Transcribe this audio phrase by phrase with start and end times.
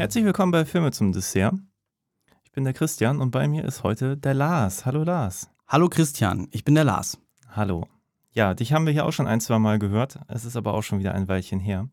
[0.00, 1.52] Herzlich willkommen bei Filme zum Dessert.
[2.42, 4.86] Ich bin der Christian und bei mir ist heute der Lars.
[4.86, 5.50] Hallo Lars.
[5.68, 7.18] Hallo Christian, ich bin der Lars.
[7.50, 7.86] Hallo.
[8.32, 10.18] Ja, dich haben wir hier auch schon ein, zwei Mal gehört.
[10.26, 11.90] Es ist aber auch schon wieder ein Weilchen her.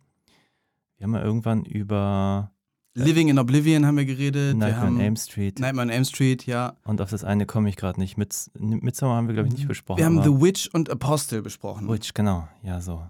[0.95, 2.53] Wir haben ja irgendwann über
[2.93, 4.55] Living in Oblivion haben wir geredet.
[4.55, 6.77] Nightmare on Elm Street Nightmare on Elm Street, ja.
[6.85, 8.15] und auf das eine komme ich gerade nicht.
[8.15, 9.97] Mit, Midsommar haben wir, glaube ich, nicht besprochen.
[9.97, 11.89] Wir haben The Witch und Apostle besprochen.
[11.89, 12.47] Witch, genau.
[12.63, 13.03] Ja, so.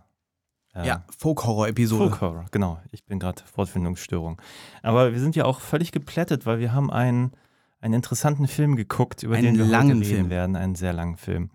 [0.77, 2.09] Äh, Ja, Folk-Horror-Episode.
[2.09, 2.79] Folk Horror, genau.
[2.91, 4.41] Ich bin gerade Fortfindungsstörung.
[4.83, 7.31] Aber wir sind ja auch völlig geplättet, weil wir haben einen,
[7.81, 10.29] einen interessanten Film geguckt, über Einen den wir langen heute reden Film.
[10.29, 10.55] werden.
[10.55, 11.49] Einen sehr langen Film.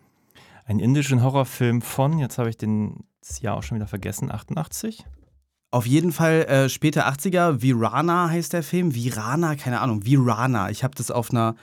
[0.65, 5.05] Einen indischen Horrorfilm von, jetzt habe ich den, das Jahr auch schon wieder vergessen, 88?
[5.71, 8.95] Auf jeden Fall äh, späte 80er, Virana heißt der Film.
[8.95, 10.69] Virana, keine Ahnung, Virana.
[10.71, 11.55] Ich habe das auf einer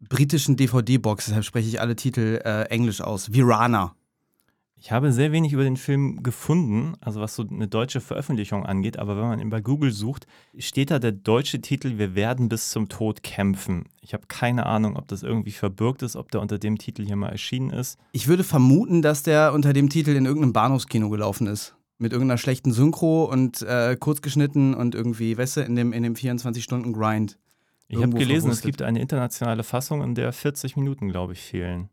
[0.00, 3.32] britischen DVD-Box, deshalb spreche ich alle Titel äh, englisch aus.
[3.32, 3.94] Virana.
[4.80, 8.96] Ich habe sehr wenig über den Film gefunden, also was so eine deutsche Veröffentlichung angeht,
[8.96, 10.26] aber wenn man ihn bei Google sucht,
[10.56, 13.86] steht da der deutsche Titel Wir werden bis zum Tod kämpfen.
[14.00, 17.16] Ich habe keine Ahnung, ob das irgendwie verbürgt ist, ob der unter dem Titel hier
[17.16, 17.98] mal erschienen ist.
[18.12, 21.74] Ich würde vermuten, dass der unter dem Titel in irgendeinem Bahnhofskino gelaufen ist.
[21.98, 26.04] Mit irgendeiner schlechten Synchro und äh, kurz geschnitten und irgendwie, weißt du, in dem, in
[26.04, 27.36] dem 24-Stunden-Grind.
[27.88, 28.64] Ich habe gelesen, es verwurstet.
[28.64, 31.88] gibt eine internationale Fassung, in der 40 Minuten, glaube ich, fehlen.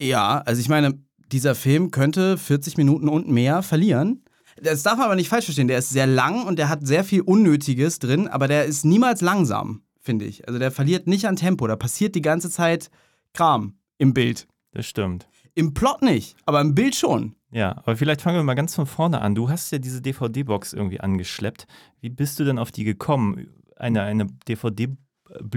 [0.00, 0.98] Ja, also ich meine,
[1.32, 4.24] dieser Film könnte 40 Minuten und mehr verlieren.
[4.62, 5.68] Das darf man aber nicht falsch verstehen.
[5.68, 9.20] Der ist sehr lang und der hat sehr viel Unnötiges drin, aber der ist niemals
[9.20, 10.46] langsam, finde ich.
[10.46, 11.66] Also der verliert nicht an Tempo.
[11.66, 12.90] Da passiert die ganze Zeit
[13.32, 14.46] Kram im Bild.
[14.72, 15.26] Das stimmt.
[15.54, 17.34] Im Plot nicht, aber im Bild schon.
[17.52, 19.36] Ja, aber vielleicht fangen wir mal ganz von vorne an.
[19.36, 21.66] Du hast ja diese DVD-Box irgendwie angeschleppt.
[22.00, 23.46] Wie bist du denn auf die gekommen?
[23.76, 24.88] Eine, eine DVD, äh,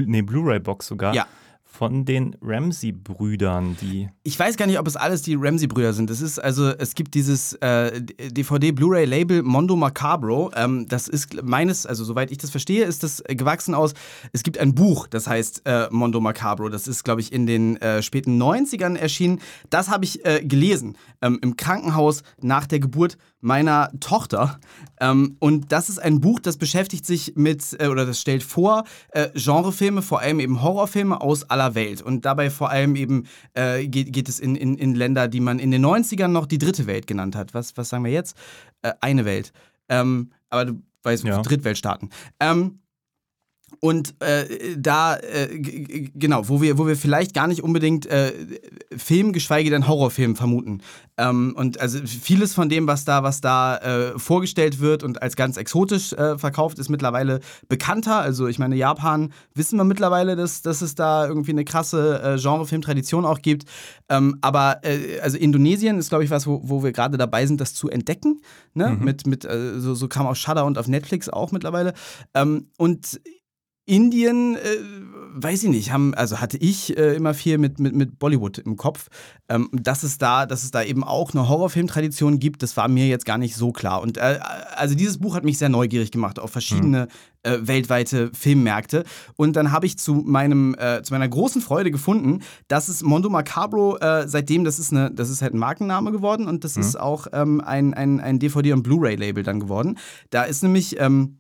[0.06, 1.16] nee, Blu-ray-Box sogar.
[1.16, 1.26] Ja.
[1.78, 4.10] Von den Ramsey-Brüdern, die.
[4.24, 6.10] Ich weiß gar nicht, ob es alles die Ramsey-Brüder sind.
[6.10, 10.50] Es ist also, es gibt dieses äh, DVD-Blu-ray-Label Mondo Macabro.
[10.56, 13.94] Ähm, das ist meines, also soweit ich das verstehe, ist das gewachsen aus.
[14.34, 16.70] Es gibt ein Buch, das heißt äh, Mondo Macabro.
[16.70, 19.40] Das ist, glaube ich, in den äh, späten 90ern erschienen.
[19.70, 24.60] Das habe ich äh, gelesen ähm, im Krankenhaus nach der Geburt meiner Tochter.
[25.00, 28.84] Ähm, und das ist ein Buch, das beschäftigt sich mit, äh, oder das stellt vor,
[29.12, 32.02] äh, Genrefilme, vor allem eben Horrorfilme aus aller Welt.
[32.02, 35.60] Und dabei vor allem eben äh, geht, geht es in, in, in Länder, die man
[35.60, 37.54] in den 90ern noch die dritte Welt genannt hat.
[37.54, 38.38] Was, was sagen wir jetzt?
[38.82, 39.52] Äh, eine Welt.
[39.90, 41.42] Ähm, aber du weißt, Ja.
[41.42, 42.10] Drittweltstaaten.
[42.40, 42.80] Ähm,
[43.80, 45.60] und äh, da, äh,
[46.16, 48.34] genau, wo wir, wo wir vielleicht gar nicht unbedingt äh,
[48.96, 50.82] Film, geschweige denn Horrorfilm vermuten.
[51.18, 55.36] Ähm, und also vieles von dem, was da, was da äh, vorgestellt wird und als
[55.36, 58.20] ganz exotisch äh, verkauft, ist mittlerweile bekannter.
[58.20, 62.42] Also ich meine, Japan wissen wir mittlerweile, dass, dass es da irgendwie eine krasse äh,
[62.42, 63.66] Genrefilm-Tradition auch gibt.
[64.10, 67.60] Ähm, aber äh, also Indonesien ist, glaube ich, was, wo, wo wir gerade dabei sind,
[67.62, 68.42] das zu entdecken.
[68.74, 68.98] Ne?
[69.00, 71.94] Mit, mit, äh, so, so kam auch Shudder und auf Netflix auch mittlerweile.
[72.34, 73.20] Ähm, und
[73.88, 74.60] Indien, äh,
[75.34, 78.76] weiß ich nicht, haben, also hatte ich äh, immer viel mit, mit, mit Bollywood im
[78.76, 79.08] Kopf.
[79.48, 83.08] Ähm, dass, es da, dass es da eben auch eine Horrorfilmtradition gibt, das war mir
[83.08, 84.02] jetzt gar nicht so klar.
[84.02, 84.40] Und äh,
[84.76, 87.08] also dieses Buch hat mich sehr neugierig gemacht auf verschiedene
[87.44, 89.06] äh, weltweite Filmmärkte.
[89.38, 93.30] Und dann habe ich zu, meinem, äh, zu meiner großen Freude gefunden, dass es Mondo
[93.30, 97.00] Macabro äh, seitdem, das ist, eine, das ist halt ein Markenname geworden und das ist
[97.00, 99.98] auch ähm, ein, ein, ein DVD- und Blu-ray-Label dann geworden.
[100.30, 101.00] Da ist nämlich.
[101.00, 101.38] Ähm,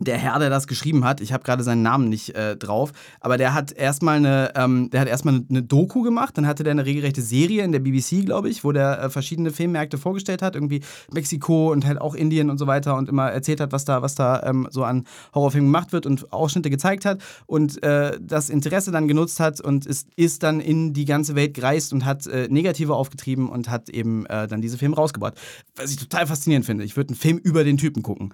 [0.00, 3.38] der Herr, der das geschrieben hat, ich habe gerade seinen Namen nicht äh, drauf, aber
[3.38, 6.84] der hat erstmal eine, ähm, der hat erstmal eine Doku gemacht, dann hatte der eine
[6.84, 10.82] regelrechte Serie in der BBC, glaube ich, wo der äh, verschiedene Filmmärkte vorgestellt hat, irgendwie
[11.12, 14.14] Mexiko und halt auch Indien und so weiter und immer erzählt hat, was da, was
[14.14, 15.04] da ähm, so an
[15.34, 19.86] Horrorfilmen gemacht wird und Ausschnitte gezeigt hat und äh, das Interesse dann genutzt hat und
[19.86, 23.88] ist, ist dann in die ganze Welt gereist und hat äh, Negative aufgetrieben und hat
[23.88, 25.34] eben äh, dann diese Filme rausgebracht.
[25.76, 26.84] Was ich total faszinierend finde.
[26.84, 28.32] Ich würde einen Film über den Typen gucken.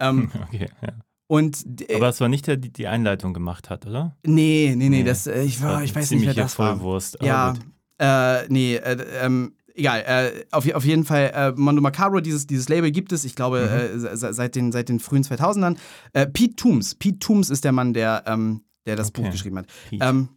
[0.00, 0.92] Ähm, Okay, ja.
[1.28, 4.16] und äh, Aber es war nicht der, die die Einleitung gemacht hat, oder?
[4.26, 6.76] Nee, nee, nee, Nee, das, äh, ich, war, war ich weiß nicht, wer das war.
[6.76, 7.54] Vollwurst, Ja,
[7.98, 10.00] äh, nee, äh, ähm, egal.
[10.06, 13.58] Äh, auf, auf jeden Fall, äh, Mondo Macabro, dieses, dieses Label gibt es, ich glaube,
[13.92, 13.96] Mhm.
[14.08, 15.76] äh, se- seit, den, seit den frühen 2000ern.
[16.14, 19.22] Äh, Pete Toombs, Pete Toombs ist der Mann, der, ähm, der das Okay.
[19.22, 19.66] Buch geschrieben hat.
[19.90, 20.04] Pete.
[20.04, 20.28] Ähm,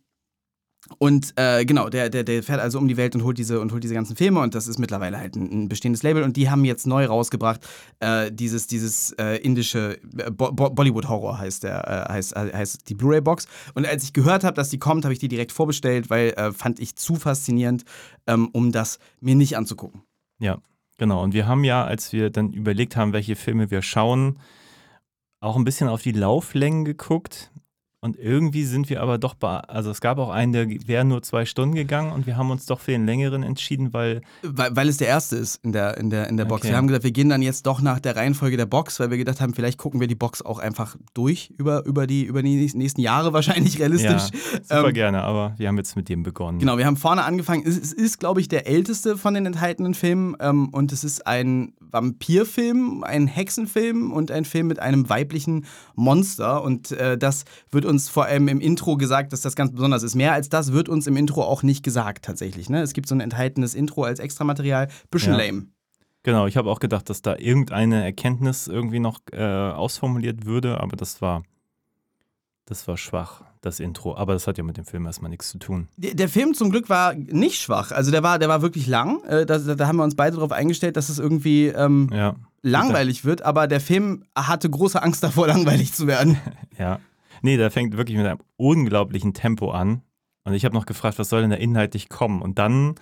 [0.97, 3.71] und äh, genau, der, der, der fährt also um die Welt und holt diese und
[3.71, 6.49] holt diese ganzen Filme und das ist mittlerweile halt ein, ein bestehendes Label und die
[6.49, 7.65] haben jetzt neu rausgebracht
[7.99, 12.51] äh, dieses dieses äh, indische äh, Bo Bo Bollywood Horror heißt der äh, heißt äh,
[12.53, 15.27] heißt die Blu-ray Box und als ich gehört habe, dass die kommt, habe ich die
[15.27, 17.83] direkt vorbestellt, weil fand ich zu faszinierend,
[18.27, 20.01] ähm, um das mir nicht anzugucken.
[20.39, 20.57] Ja,
[20.97, 21.23] genau.
[21.23, 24.39] Und wir haben ja, als wir dann überlegt haben, welche Filme wir schauen,
[25.39, 27.51] auch ein bisschen auf die Lauflängen geguckt.
[28.03, 31.21] Und irgendwie sind wir aber doch, bei, also es gab auch einen, der wäre nur
[31.21, 34.19] zwei Stunden gegangen und wir haben uns doch für den längeren entschieden, weil.
[34.41, 36.63] Weil, weil es der erste ist in der, in der, in der Box.
[36.63, 36.71] Okay.
[36.71, 39.17] Wir haben gesagt, wir gehen dann jetzt doch nach der Reihenfolge der Box, weil wir
[39.17, 42.69] gedacht haben, vielleicht gucken wir die Box auch einfach durch über, über, die, über die
[42.73, 44.23] nächsten Jahre wahrscheinlich Ja, realistisch.
[44.63, 46.59] super Ähm, gerne, aber wir haben jetzt mit dem begonnen.
[46.59, 47.63] Genau, wir haben vorne angefangen.
[47.65, 50.35] Es, es ist, glaube ich, der älteste von den enthaltenen Filmen.
[50.41, 56.63] Ähm, und es ist ein Vampirfilm, ein Hexenfilm und ein Film mit einem weiblichen Monster.
[56.63, 60.15] Und äh, das wird uns vor allem im Intro gesagt, dass das ganz besonders ist.
[60.15, 62.69] Mehr als das wird uns im Intro auch nicht gesagt, tatsächlich.
[62.69, 62.81] Ne?
[62.81, 64.87] Es gibt so ein enthaltenes Intro als Extramaterial.
[65.11, 65.39] Bisschen Ja.
[65.45, 65.67] lame.
[66.23, 70.95] Genau, ich habe auch gedacht, dass da irgendeine Erkenntnis irgendwie noch äh, ausformuliert würde, aber
[70.95, 71.43] das war,
[72.65, 74.15] das war schwach, das Intro.
[74.15, 75.87] Aber das hat ja mit dem Film erstmal nichts zu tun.
[75.97, 77.91] Der, der Film zum Glück war nicht schwach.
[77.91, 79.23] Also der war, der war wirklich lang.
[79.23, 83.25] Äh, da, da haben wir uns beide darauf eingestellt, dass es irgendwie ähm, Ja, langweilig
[83.25, 83.41] wird.
[83.43, 86.37] Aber der Film hatte große Angst davor, langweilig zu werden.
[86.77, 86.99] ja.
[87.41, 90.01] Nee, der fängt wirklich mit einem unglaublichen Tempo an.
[90.45, 92.41] Und ich habe noch gefragt, was soll denn da inhaltlich kommen?
[92.41, 92.95] Und dann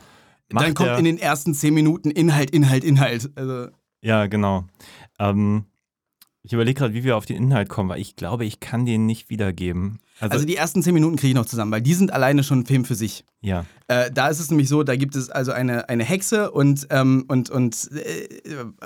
[0.49, 3.29] Dann kommt in den ersten zehn Minuten Inhalt, Inhalt, Inhalt.
[3.35, 3.67] Also,
[4.01, 4.65] Ja, genau.
[5.19, 5.65] Ähm,
[6.43, 9.05] ich überlege gerade, wie wir auf den Inhalt kommen, weil ich glaube, ich kann den
[9.05, 9.99] nicht wiedergeben.
[10.21, 12.59] Also, also die ersten zehn Minuten kriege ich noch zusammen, weil die sind alleine schon
[12.59, 13.25] ein Film für sich.
[13.41, 13.65] ja.
[13.91, 17.25] Äh, da ist es nämlich so, da gibt es also eine, eine Hexe und, ähm,
[17.27, 18.29] und, und äh,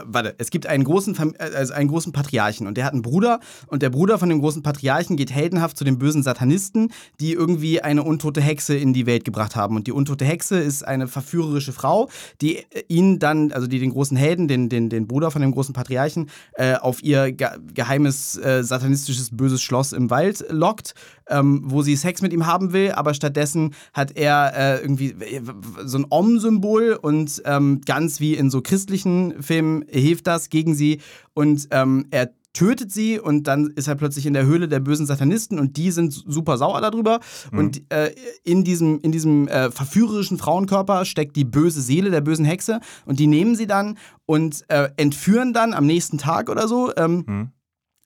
[0.04, 3.40] warte, es gibt einen großen, äh, also einen großen Patriarchen und der hat einen Bruder
[3.68, 7.82] und der Bruder von dem großen Patriarchen geht heldenhaft zu den bösen Satanisten, die irgendwie
[7.82, 9.76] eine untote Hexe in die Welt gebracht haben.
[9.76, 12.10] Und die untote Hexe ist eine verführerische Frau,
[12.42, 15.52] die äh, ihn dann, also die den großen Helden, den, den, den Bruder von dem
[15.52, 20.96] großen Patriarchen, äh, auf ihr ge geheimes äh, satanistisches böses Schloss im Wald lockt,
[21.30, 25.42] ähm, wo sie Sex mit ihm haben will, aber stattdessen hat er äh, irgendwie
[25.86, 31.02] so ein Om-Symbol und ähm, ganz wie in so christlichen Filmen hilft das gegen sie.
[31.34, 35.06] Und ähm, er tötet sie und dann ist er plötzlich in der Höhle der bösen
[35.06, 37.20] Satanisten und die sind super sauer darüber.
[37.52, 42.46] Und äh, in diesem, in diesem äh, verführerischen Frauenkörper steckt die böse Seele der bösen
[42.46, 46.96] Hexe und die nehmen sie dann und äh, entführen dann am nächsten Tag oder so
[46.96, 47.52] ähm,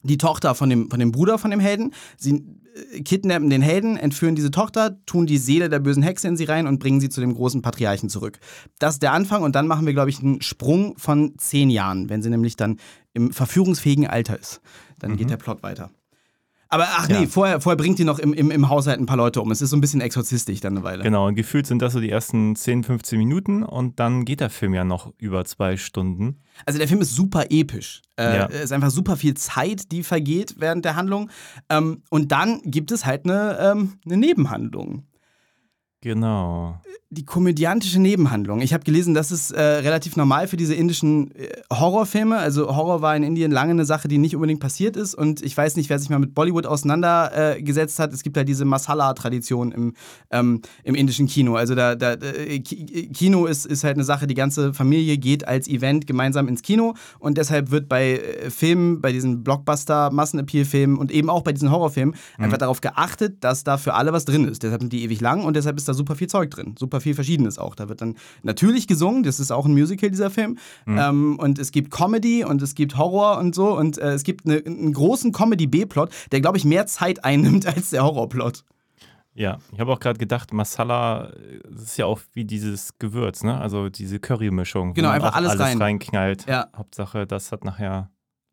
[0.03, 1.93] die Tochter von dem, von dem Bruder von dem Helden.
[2.17, 2.43] Sie
[2.93, 6.45] äh, kidnappen den Helden, entführen diese Tochter, tun die Seele der bösen Hexe in sie
[6.45, 8.39] rein und bringen sie zu dem großen Patriarchen zurück.
[8.79, 12.09] Das ist der Anfang und dann machen wir, glaube ich, einen Sprung von zehn Jahren,
[12.09, 12.77] wenn sie nämlich dann
[13.13, 14.61] im verführungsfähigen Alter ist.
[14.99, 15.89] Dann geht der Plot weiter.
[16.71, 17.25] Aber ach nee, Ja.
[17.27, 19.49] vorher, vorher bringt die noch im, im, im Haushalt ein paar Leute um.
[19.49, 21.03] Es ist so ein bisschen exorzistisch dann eine Weile.
[21.03, 24.51] Genau, und gefühlt sind das so die ersten 10, 15 Minuten und dann geht der
[24.51, 26.41] Film ja noch über zwei Stunden.
[26.67, 28.03] Also der Film ist super episch.
[28.17, 28.45] Äh, Ja.
[28.47, 31.31] Es ist einfach super viel Zeit, die vergeht während der Handlung.
[31.69, 35.07] Ähm, und dann gibt es halt eine, ähm, eine Nebenhandlung.
[36.01, 36.79] Genau.
[37.11, 38.61] Die komödiantische Nebenhandlung.
[38.61, 42.37] Ich habe gelesen, das ist äh, relativ normal für diese indischen äh, Horrorfilme.
[42.37, 45.15] Also Horror war in Indien lange eine Sache, die nicht unbedingt passiert ist.
[45.15, 48.13] Und ich weiß nicht, wer sich mal mit Bollywood auseinandergesetzt äh, hat.
[48.13, 49.93] Es gibt ja diese Masala-Tradition im,
[50.29, 51.55] ähm, im indischen Kino.
[51.55, 55.47] Also da, da äh, Ki- Kino ist, ist halt eine Sache, die ganze Familie geht
[55.47, 56.93] als Event gemeinsam ins Kino.
[57.17, 62.13] Und deshalb wird bei äh, Filmen, bei diesen Blockbuster-Massenappeal-Filmen und eben auch bei diesen Horrorfilmen
[62.37, 64.61] einfach darauf geachtet, dass da für alle was drin ist.
[64.61, 66.75] Deshalb sind die ewig lang und deshalb ist da super viel Zeug drin.
[66.77, 67.75] Super viel Verschiedenes auch.
[67.75, 70.57] Da wird dann natürlich gesungen, das ist auch ein Musical, dieser Film.
[70.87, 73.77] Ähm, und es gibt Comedy und es gibt Horror und so.
[73.77, 77.91] Und äh, es gibt eine, einen großen Comedy-B-Plot, der, glaube ich, mehr Zeit einnimmt als
[77.91, 78.63] der Horrorplot.
[79.33, 83.57] Ja, ich habe auch gerade gedacht, Masala äh, ist ja auch wie dieses Gewürz, ne?
[83.59, 84.93] Also diese Currymischung.
[84.93, 85.77] Genau, einfach alles alles rein.
[85.77, 86.45] reinknallt.
[86.47, 86.67] Ja.
[86.75, 88.09] Hauptsache, das hat nachher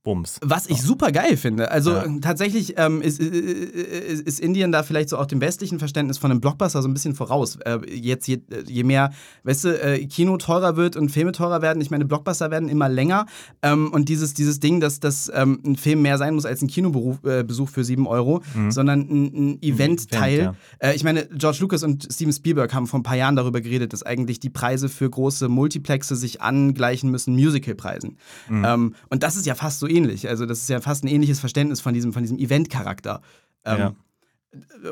[0.07, 0.39] Bums.
[0.41, 1.73] Was ich super geil finde.
[1.73, 2.07] Also Ja.
[2.21, 6.41] tatsächlich ähm, ist, ist, ist Indien da vielleicht so auch dem westlichen Verständnis von einem
[6.41, 7.57] Blockbuster so ein bisschen voraus.
[7.65, 9.11] Äh, jetzt je, je mehr,
[9.43, 12.89] weißt du, äh, Kino teurer wird und Filme teurer werden, ich meine, Blockbuster werden immer
[12.89, 13.27] länger.
[13.63, 16.69] Ähm, und dieses, dieses Ding, dass, dass ähm, ein Film mehr sein muss als ein
[16.69, 20.37] Kinobesuch äh, für 7 Euro, sondern ein, ein Event-Teil.
[20.37, 20.43] Mhm.
[20.45, 23.61] Event, Äh, ich meine, George Lucas und Steven Spielberg haben vor ein paar Jahren darüber
[23.61, 28.19] geredet, dass eigentlich die Preise für große Multiplexe sich angleichen müssen Musicalpreisen.
[28.49, 28.65] Mhm.
[28.65, 29.96] Ähm, und das ist ja fast so ähnlich.
[30.29, 33.21] Also das ist ja fast ein ähnliches Verständnis von diesem, von diesem Event-Charakter.
[33.65, 33.95] Ähm, Ja.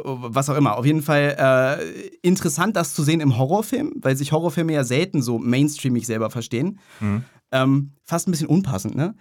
[0.03, 0.77] Was auch immer.
[0.77, 5.23] Auf jeden Fall äh, interessant, das zu sehen im Horrorfilm, weil sich Horrorfilme ja selten
[5.23, 6.81] so mainstreamig selber verstehen.
[7.01, 7.25] Mhm.
[7.51, 9.15] Ähm, fast ein bisschen unpassend, ne?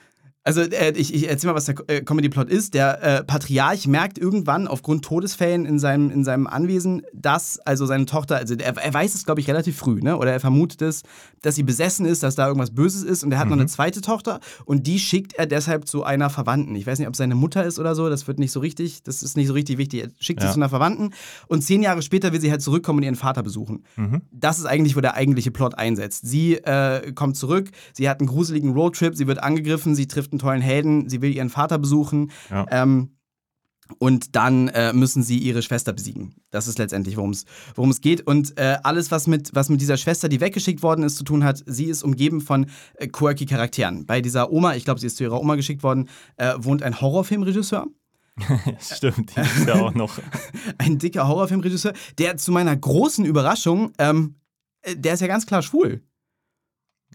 [0.45, 2.73] Also, äh, ich, ich erzähl mal, was der äh, Comedy-Plot ist.
[2.73, 8.05] Der äh, Patriarch merkt irgendwann aufgrund Todesfällen in seinem, in seinem Anwesen, dass also seine
[8.05, 10.17] Tochter, also er, er weiß es, glaube ich, relativ früh, ne?
[10.17, 11.03] Oder er vermutet es,
[11.41, 14.01] dass sie besessen ist, dass da irgendwas Böses ist und er hat noch eine zweite
[14.01, 16.75] Tochter und die schickt er deshalb zu einer Verwandten.
[16.75, 19.03] Ich weiß nicht, ob es seine Mutter ist oder so, das wird nicht so richtig,
[19.03, 20.03] das ist nicht so richtig wichtig.
[20.03, 20.51] Er schickt sie Ja.
[20.53, 21.13] zu einer Verwandten
[21.47, 23.83] und zehn Jahre später will sie halt zurückkommen und ihren Vater besuchen.
[24.31, 26.27] Das ist eigentlich, wo der eigentliche Plot einsetzt.
[26.27, 30.39] Sie äh, kommt zurück, sie hat einen gruseligen Roadtrip, sie wird angegriffen, sie trifft einen
[30.39, 32.31] tollen Helden, sie will ihren Vater besuchen.
[32.49, 32.65] Ja.
[32.69, 33.17] Ähm,
[33.99, 36.35] und dann äh, müssen sie ihre Schwester besiegen.
[36.51, 38.25] Das ist letztendlich, worum es geht.
[38.25, 41.43] Und äh, alles, was mit, was mit dieser Schwester, die weggeschickt worden ist, zu tun
[41.43, 44.05] hat, sie ist umgeben von äh, quirky Charakteren.
[44.05, 46.99] Bei dieser Oma, ich glaube, sie ist zu ihrer Oma geschickt worden, äh, wohnt ein
[47.01, 47.87] Horrorfilmregisseur.
[48.79, 50.17] Stimmt, die ist ja auch noch.
[50.79, 54.37] Ein dicker Horrorfilmregisseur, der zu meiner großen Überraschung, ähm,
[54.81, 56.01] äh, der ist ja ganz klar schwul.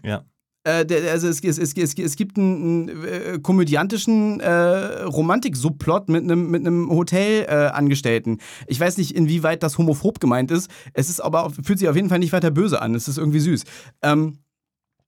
[0.01, 0.23] Ja.
[0.69, 6.23] Äh, der, also es, es, es, es, gibt einen, einen äh, komödiantischen äh, Romantik-Subplot mit
[6.23, 8.39] einem mit einem Hotelangestellten.
[8.67, 10.69] ich weiß nicht, inwieweit das homophob gemeint ist.
[10.93, 12.93] Es ist aber fühlt sich auf jeden Fall nicht weiter böse an.
[12.93, 13.63] Es ist irgendwie süß.
[14.03, 14.39] Ähm,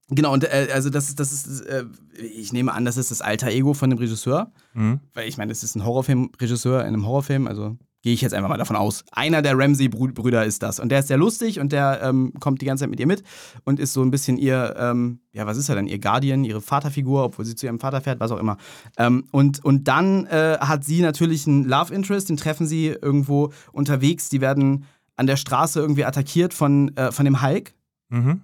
[0.09, 1.85] genau, und äh, also das ist, das ist äh,
[2.17, 4.51] ich nehme an, das ist das alter Ego von dem Regisseur.
[4.73, 4.99] Mhm.
[5.13, 8.49] Weil ich meine, es ist ein Horrorfilmregisseur in einem Horrorfilm, also gehe ich jetzt einfach
[8.49, 9.03] mal davon aus.
[9.11, 10.79] Einer der Ramsey-Brüder ist das.
[10.79, 13.23] Und der ist sehr lustig und der ähm, kommt die ganze Zeit mit ihr mit
[13.63, 15.87] und ist so ein bisschen ihr, ähm, ja, was ist er denn?
[15.87, 18.57] Ihr Guardian, ihre Vaterfigur, obwohl sie zu ihrem Vater fährt, was auch immer.
[18.97, 23.51] Ähm, und, und dann äh, hat sie natürlich einen Love Interest, den treffen sie irgendwo
[23.71, 24.29] unterwegs.
[24.29, 27.73] Die werden an der Straße irgendwie attackiert von, äh, von dem Hulk.
[28.09, 28.41] Mhm.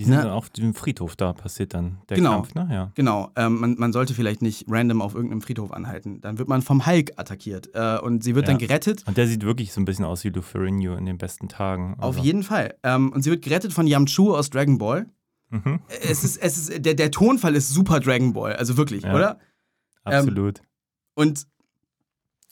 [0.00, 0.22] Die sind Ne?
[0.22, 2.36] dann auf dem Friedhof, da passiert dann der Genau.
[2.42, 2.68] Kampf, ne?
[2.72, 2.90] Ja.
[2.94, 6.22] Genau, ähm, man, man sollte vielleicht nicht random auf irgendeinem Friedhof anhalten.
[6.22, 8.54] Dann wird man vom Hulk attackiert äh, und sie wird Ja.
[8.54, 9.04] dann gerettet.
[9.06, 11.96] Und der sieht wirklich so ein bisschen aus wie Lou Ferrigno in den besten Tagen.
[11.98, 12.74] Auf Also, jeden Fall.
[12.82, 15.06] Ähm, und sie wird gerettet von Yamchu aus Dragon Ball.
[15.50, 15.80] Mhm.
[16.02, 19.14] Es ist, es ist, der, der Tonfall ist super Dragon Ball, also wirklich, Ja.
[19.14, 19.38] oder?
[20.04, 20.62] Absolut.
[21.14, 21.46] Und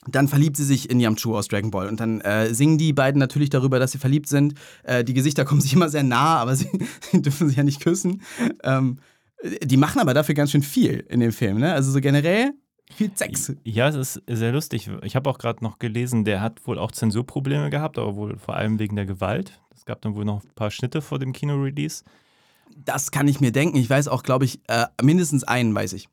[0.06, 1.88] dann verliebt sie sich in Yamchu aus Dragon Ball.
[1.88, 4.54] Und dann äh, singen die beiden natürlich darüber, dass sie verliebt sind.
[4.84, 6.68] Äh, die Gesichter kommen sich immer sehr nah, aber sie,
[7.10, 8.22] sie dürfen sich ja nicht küssen.
[8.62, 8.98] Ähm,
[9.62, 11.72] die machen aber dafür ganz schön viel in dem Film, ne?
[11.72, 12.52] Also so generell
[12.92, 13.52] viel Sex.
[13.64, 14.90] Ja, es ist sehr lustig.
[15.02, 18.56] Ich habe auch gerade noch gelesen, der hat wohl auch Zensurprobleme gehabt, aber wohl vor
[18.56, 19.60] allem wegen der Gewalt.
[19.76, 22.02] Es gab dann wohl noch ein paar Schnitte vor dem Kino-Release.
[22.84, 23.76] Das kann ich mir denken.
[23.76, 26.08] Ich weiß auch, glaube ich, äh, mindestens einen weiß ich.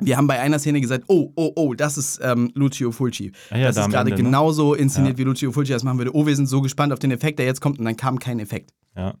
[0.00, 3.32] Wir haben bei einer Szene gesagt, oh, oh, oh, das ist ähm, Lucio Fulci.
[3.50, 4.28] Ah ja, das da ist gerade Ende, ne?
[4.28, 5.18] genauso inszeniert, Ja.
[5.18, 6.14] wie Lucio Fulci das machen würde.
[6.14, 8.38] Oh, wir sind so gespannt auf den Effekt, der jetzt kommt und dann kam kein
[8.40, 8.72] Effekt.
[8.96, 9.14] Ja.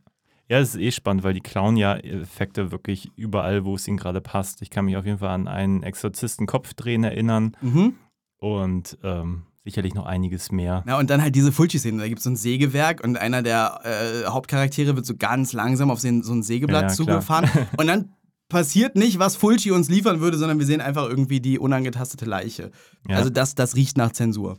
[0.48, 3.98] Ja, es ist eh spannend, weil die klauen ja Effekte wirklich überall, wo es ihnen
[3.98, 4.62] gerade passt.
[4.62, 7.94] Ich kann mich auf jeden Fall an einen Exorzisten-Kopfdrehen erinnern Mhm.
[8.38, 10.82] und ähm, sicherlich noch einiges mehr.
[10.88, 11.98] Ja, und dann halt diese Fulci-Szene.
[11.98, 15.90] Da gibt es so ein Sägewerk und einer der äh, Hauptcharaktere wird so ganz langsam
[15.90, 17.48] auf so ein Sägeblatt ja, zugefahren.
[17.76, 18.12] und dann
[18.50, 22.70] passiert nicht, was Fulci uns liefern würde, sondern wir sehen einfach irgendwie die unangetastete Leiche.
[23.08, 23.16] Ja.
[23.16, 24.58] Also das, das riecht nach Zensur.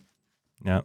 [0.63, 0.83] Ja.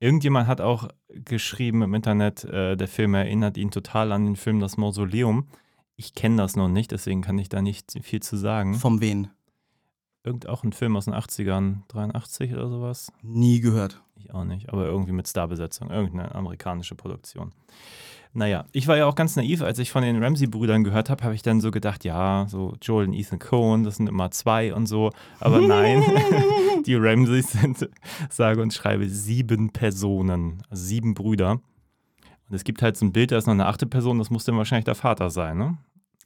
[0.00, 4.60] Irgendjemand hat auch geschrieben im Internet, äh, der Film erinnert ihn total an den Film
[4.60, 5.48] Das Mausoleum.
[5.96, 8.74] Ich kenne das noch nicht, deswegen kann ich da nicht viel zu sagen.
[8.74, 9.28] Vom wen?
[10.22, 13.12] Irgend auch ein Film aus den 80ern, 83 oder sowas.
[13.22, 14.02] Nie gehört.
[14.16, 17.52] Ich auch nicht, aber irgendwie mit Starbesetzung, irgendeine amerikanische Produktion.
[18.32, 21.34] Naja, ich war ja auch ganz naiv, als ich von den Ramsey-Brüdern gehört habe, habe
[21.34, 24.86] ich dann so gedacht, ja, so Joel und Ethan Cohen, das sind immer zwei und
[24.86, 25.10] so.
[25.40, 26.04] Aber nein,
[26.86, 27.88] die Ramseys sind,
[28.28, 31.52] sage und schreibe, sieben Personen, also sieben Brüder.
[31.52, 34.44] Und es gibt halt so ein Bild, da ist noch eine achte Person, das muss
[34.44, 35.78] dann wahrscheinlich der Vater sein, ne?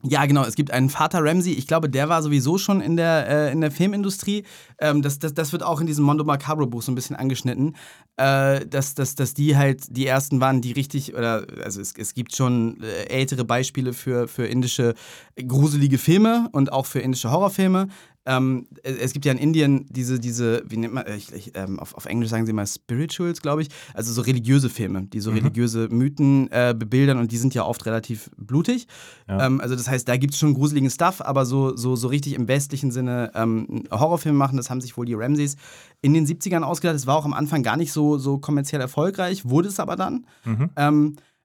[0.06, 0.44] Ja, genau.
[0.44, 1.54] Es gibt einen Vater Ramsey.
[1.54, 4.44] Ich glaube, der war sowieso schon in der, äh, in der Filmindustrie.
[4.78, 7.74] Ähm, das, das, das wird auch in diesem Mondo Macabro Buch so ein bisschen angeschnitten.
[8.18, 12.12] Äh, dass, dass, dass die halt die ersten waren, die richtig, oder also es, es
[12.12, 14.94] gibt schon äh, ältere Beispiele für, für indische
[15.36, 17.88] gruselige Filme und auch für indische Horrorfilme.
[18.26, 21.52] Ähm, es es gibt ja in Indien diese, diese wie nennt man, äh, ich, ich,
[21.54, 25.20] ähm, auf, auf Englisch sagen sie mal Spirituals, glaube ich, also so religiöse Filme, die
[25.20, 28.86] so religiöse Mythen äh, bebildern und die sind ja oft relativ blutig.
[29.28, 29.46] Ja.
[29.46, 32.34] Ähm, also das heißt, da gibt es schon gruseligen Stuff, aber so, so, so richtig
[32.34, 35.56] im westlichen Sinne ähm, Horrorfilme machen, das haben sich wohl die Ramseys
[36.00, 36.96] in den 70ern ausgedacht.
[36.96, 40.26] Das war auch am Anfang gar nicht so, so kommerziell erfolgreich, wurde es aber dann.
[40.44, 40.70] Mhm.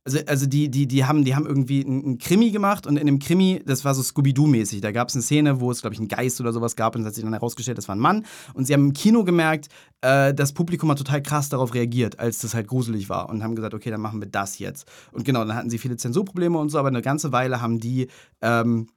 [0.10, 3.20] Also, also die, die, die, haben, die haben irgendwie einen Krimi gemacht und in dem
[3.20, 4.82] Krimi, das war so Scooby-Doo-mäßig.
[4.82, 7.02] Da gab es eine Szene, wo es, glaube ich, einen Geist oder sowas gab und
[7.02, 8.26] es hat sich dann herausgestellt, das war ein Mann.
[8.56, 9.68] Und sie haben im Kino gemerkt,
[10.02, 13.54] äh, das Publikum hat total krass darauf reagiert, als das halt gruselig war und haben
[13.54, 14.90] gesagt, okay, dann machen wir das jetzt.
[15.12, 18.08] Und genau, dann hatten sie viele Zensurprobleme und so, aber eine ganze Weile haben die
[18.42, 18.88] ähm,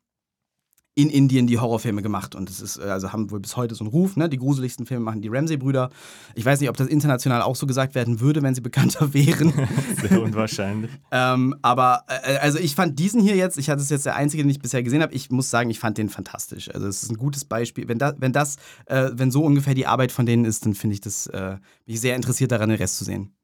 [0.94, 3.84] in Indien die Horrorfilme gemacht und es ist, äh, also haben wohl bis heute so
[3.84, 4.28] einen Ruf, ne?
[4.28, 5.88] Die gruseligsten Filme machen die Ramsey-Brüder.
[6.34, 9.52] Ich weiß nicht, ob das international auch so gesagt werden würde, wenn sie bekannter wären.
[10.02, 10.90] Sehr unwahrscheinlich.
[11.10, 14.42] ähm, aber äh, also ich fand diesen hier jetzt, ich hatte es jetzt der einzige,
[14.42, 15.14] den ich bisher gesehen habe.
[15.14, 16.70] Ich muss sagen, ich fand den fantastisch.
[16.74, 17.88] Also es ist ein gutes Beispiel.
[17.88, 20.94] Wenn das, wenn das, äh, wenn so ungefähr die Arbeit von denen ist, dann finde
[20.94, 21.56] ich das, äh,
[21.86, 23.34] bin ich sehr interessiert daran, den Rest zu sehen.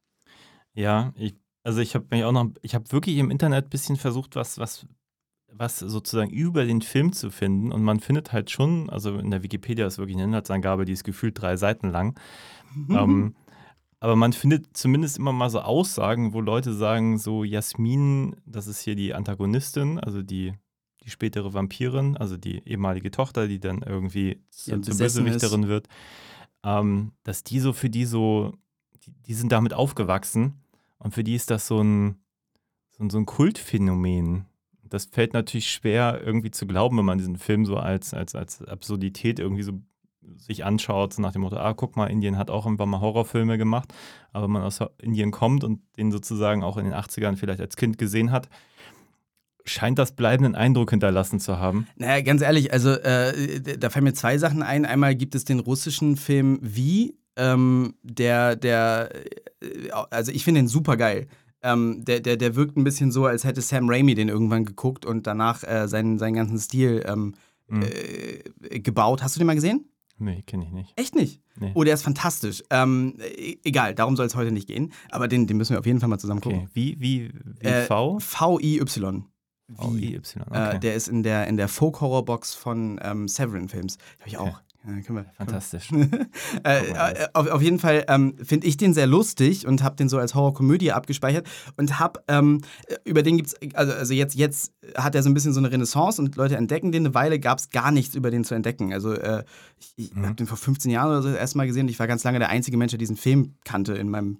[0.75, 3.97] Ja, ich, also ich habe mich auch noch, ich habe wirklich im Internet ein bisschen
[3.97, 4.87] versucht, was, was,
[5.53, 7.73] was sozusagen über den Film zu finden.
[7.73, 11.05] Und man findet halt schon, also in der Wikipedia ist wirklich eine Inhaltsangabe, die ist
[11.05, 12.19] gefühlt drei Seiten lang.
[12.91, 13.35] Ähm,
[14.01, 18.81] aber man findet zumindest immer mal so Aussagen, wo Leute sagen, so Jasmin, das ist
[18.81, 20.53] hier die Antagonistin, also die,
[21.03, 25.89] die spätere Vampirin, also die ehemalige Tochter, die dann irgendwie Ja, zur, Bösewichterin wird,
[26.63, 28.53] ähm, dass die so für die so,
[29.05, 30.63] die, die sind damit aufgewachsen
[30.99, 32.19] und für die ist das so ein,
[32.91, 34.47] so ein, so ein Kultphänomen.
[34.91, 38.63] Das fällt natürlich schwer irgendwie zu glauben, wenn man diesen Film so als, als, als
[38.63, 39.81] Absurdität irgendwie so
[40.37, 43.59] sich anschaut, so nach dem Motto, ah, guck mal, Indien hat auch irgendwann mal Horrorfilme
[43.59, 43.93] gemacht,
[44.33, 47.77] aber wenn man aus Indien kommt und den sozusagen auch in den 80ern vielleicht als
[47.77, 48.49] Kind gesehen hat,
[49.65, 51.87] scheint das bleibenden Eindruck hinterlassen zu haben.
[51.97, 54.85] Naja, ganz ehrlich, also äh, da fallen mir zwei Sachen ein.
[54.85, 59.11] Einmal gibt es den russischen Film Wie, ähm, der, der,
[59.61, 61.29] äh, also ich finde den super geil.
[61.63, 65.05] Ähm, der, der, der wirkt ein bisschen so, als hätte Sam Raimi den irgendwann geguckt
[65.05, 67.35] und danach äh, seinen, seinen ganzen Stil ähm,
[67.71, 67.83] Hm.
[67.83, 69.23] äh, gebaut.
[69.23, 69.85] Hast du den mal gesehen?
[70.21, 70.93] Nee, kenne ich nicht.
[70.99, 71.43] Echt nicht?
[71.61, 71.71] Nee.
[71.75, 72.65] Oh, der ist fantastisch.
[72.71, 74.93] Ähm, e- egal, darum soll es heute nicht gehen.
[75.11, 76.61] Aber den, den müssen wir auf jeden Fall mal zusammen gucken.
[76.61, 76.69] Okay.
[76.73, 78.19] Wie, wie, wie Äh, V?
[78.21, 79.25] V-I-Y.
[79.77, 80.79] V-I-Y, Äh, okay.
[80.81, 83.99] der ist in der, in der Folk-Horror-Box von ähm, Severin-Films.
[84.21, 84.61] Habe ich auch.
[84.89, 85.91] Ja, können wir, Fantastisch.
[86.65, 89.83] Äh, Guck mal, äh, auf, auf jeden Fall ähm, finde ich den sehr lustig und
[89.83, 92.63] habe den so als Horrorkomödie abgespeichert und habe ähm,
[93.05, 96.21] über den gibt's also, also jetzt jetzt hat er so ein bisschen so eine Renaissance
[96.23, 99.13] und Leute entdecken den eine Weile gab es gar nichts über den zu entdecken also
[99.13, 99.45] äh,
[99.79, 100.25] ich, ich Mhm.
[100.25, 102.25] habe den vor 15 Jahren oder so das erste Mal gesehen und ich war ganz
[102.25, 104.39] lange der einzige Mensch der diesen Film kannte in meinem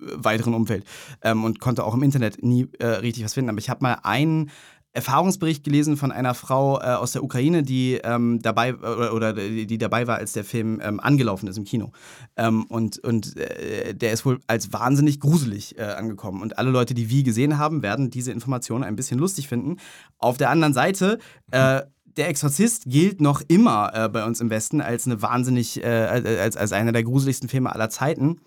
[0.00, 0.84] äh, weiteren Umfeld
[1.22, 3.98] ähm, und konnte auch im Internet nie äh, richtig was finden aber ich habe mal
[4.02, 4.50] einen
[4.92, 9.78] Erfahrungsbericht gelesen von einer Frau äh, aus der Ukraine, die ähm, dabei oder, oder die,
[9.78, 11.92] dabei war, als der Film ähm, angelaufen ist im Kino.
[12.36, 16.42] Ähm, und und äh, der ist wohl als wahnsinnig gruselig äh, angekommen.
[16.42, 19.76] Und alle Leute, die wie gesehen haben, werden diese Informationen ein bisschen lustig finden.
[20.18, 21.18] Auf der anderen Seite,
[21.50, 21.82] äh,
[22.16, 26.56] der Exorzist gilt noch immer äh, bei uns im Westen als eine wahnsinnig, äh, als,
[26.56, 28.40] als einer der gruseligsten Filme aller Zeiten.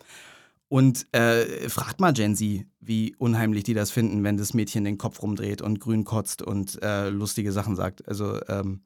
[0.71, 4.97] Und äh, fragt mal Gen Z, wie unheimlich die das finden, wenn das Mädchen den
[4.97, 8.07] Kopf rumdreht und grün kotzt und äh, lustige Sachen sagt.
[8.07, 8.79] Also ähm,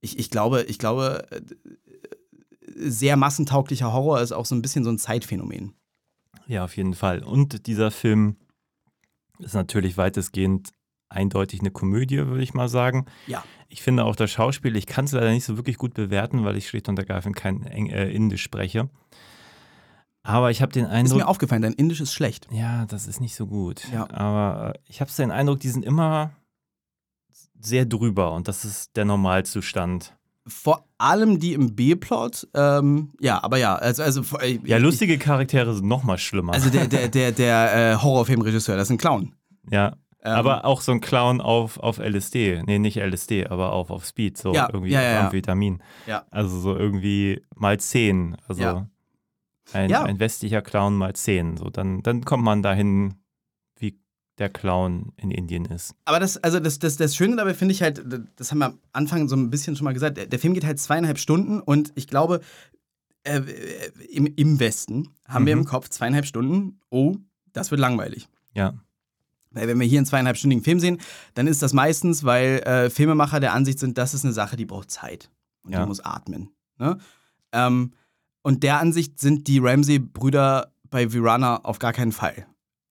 [0.00, 1.40] ich, ich glaube, ich glaube, äh,
[2.74, 5.74] sehr massentauglicher Horror ist auch so ein bisschen so ein Zeitphänomen.
[6.48, 7.22] Ja, auf jeden Fall.
[7.22, 8.34] Und dieser Film
[9.38, 10.70] ist natürlich weitestgehend
[11.08, 13.06] eindeutig eine Komödie, würde ich mal sagen.
[13.28, 13.44] Ja.
[13.68, 16.56] Ich finde auch das Schauspiel, ich kann es leider nicht so wirklich gut bewerten, weil
[16.56, 18.90] ich schlicht und ergreifend kein Eng äh, Indisch spreche.
[20.28, 21.18] Aber ich habe den Ist Eindruck.
[21.18, 22.48] mir aufgefallen, dein Indisch ist schlecht.
[22.50, 23.82] Ja, das ist nicht so gut.
[23.92, 24.08] Ja.
[24.10, 26.32] Aber äh, ich habe den Eindruck, die sind immer
[27.60, 30.14] sehr drüber und das ist der Normalzustand.
[30.46, 32.48] Vor allem die im B-Plot.
[32.54, 36.52] Ähm, ja, aber ja, also, also äh, Ja, ich- lustige Charaktere sind noch mal schlimmer.
[36.52, 39.34] Also der, der, der, der äh, Horrorfilmregisseur, das ist ein Clown.
[39.70, 39.94] ja.
[40.20, 42.64] Ähm, aber auch so ein Clown auf, auf LSD.
[42.66, 45.24] Nee, nicht LSD, aber auf, auf Speed, so Ja, irgendwie ja, ja, ja.
[45.26, 45.80] Amphetamin.
[46.08, 46.24] Ja.
[46.32, 48.36] Also so irgendwie mal 10.
[48.48, 48.88] Also Ja.
[49.72, 50.02] Ein, Ja.
[50.04, 51.56] ein westlicher Clown mal 10.
[51.56, 53.14] So, dann, dann kommt man dahin,
[53.76, 53.98] wie
[54.38, 55.94] der Clown in Indien ist.
[56.04, 58.04] Aber das, also das, das, das Schöne dabei finde ich halt,
[58.36, 60.64] das haben wir am Anfang so ein bisschen schon mal gesagt, der, der Film geht
[60.64, 62.40] halt zweieinhalb Stunden und ich glaube,
[63.24, 63.40] äh,
[64.10, 65.62] im, im Westen haben wir Mhm.
[65.62, 67.16] im Kopf zweieinhalb Stunden, oh,
[67.52, 68.28] das wird langweilig.
[68.54, 68.74] Ja.
[69.50, 70.98] Weil wenn wir hier einen zweieinhalbstündigen Film sehen,
[71.34, 74.66] dann ist das meistens, weil äh, Filmemacher der Ansicht sind, das ist eine Sache, die
[74.66, 75.30] braucht Zeit.
[75.62, 75.80] Und Ja.
[75.82, 76.50] die muss atmen.
[76.78, 76.98] Ne?
[77.52, 77.92] Ähm,
[78.48, 82.46] und der Ansicht sind die Ramsey-Brüder bei Virana auf gar keinen Fall.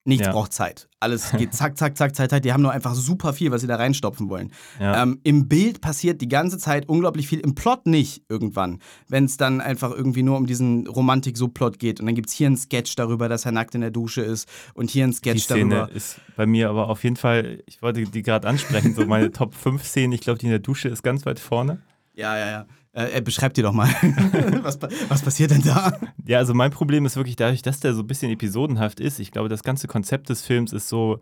[0.06, 0.32] Nichts Ja.
[0.32, 0.88] braucht Zeit.
[1.00, 2.46] Alles geht zack, zack, zack, Zeit, Zeit.
[2.46, 4.54] Die haben nur einfach super viel, was sie da reinstopfen wollen.
[4.80, 5.02] Ja.
[5.02, 8.80] Ähm, Im Bild passiert die ganze Zeit unglaublich viel, im Plot nicht irgendwann.
[9.08, 12.00] Wenn es dann einfach irgendwie nur um diesen Romantik-Subplot geht.
[12.00, 14.48] Und dann gibt es hier einen Sketch darüber, dass er nackt in der Dusche ist
[14.76, 15.92] und hier einen Die Sketch Szene darüber.
[15.92, 19.56] ist bei mir aber auf jeden Fall, ich wollte die gerade ansprechen, so meine Top
[19.56, 21.82] 5 Szenen, ich glaube, die in der Dusche ist ganz weit vorne.
[22.14, 22.66] Ja, ja, ja.
[22.98, 23.88] Äh, beschreib dir doch mal.
[24.64, 25.94] was, was passiert denn da?
[26.26, 29.20] Ja, also mein Problem ist wirklich dadurch, dass der so ein bisschen episodenhaft ist.
[29.20, 31.20] Ich glaube, das ganze Konzept des Films ist so,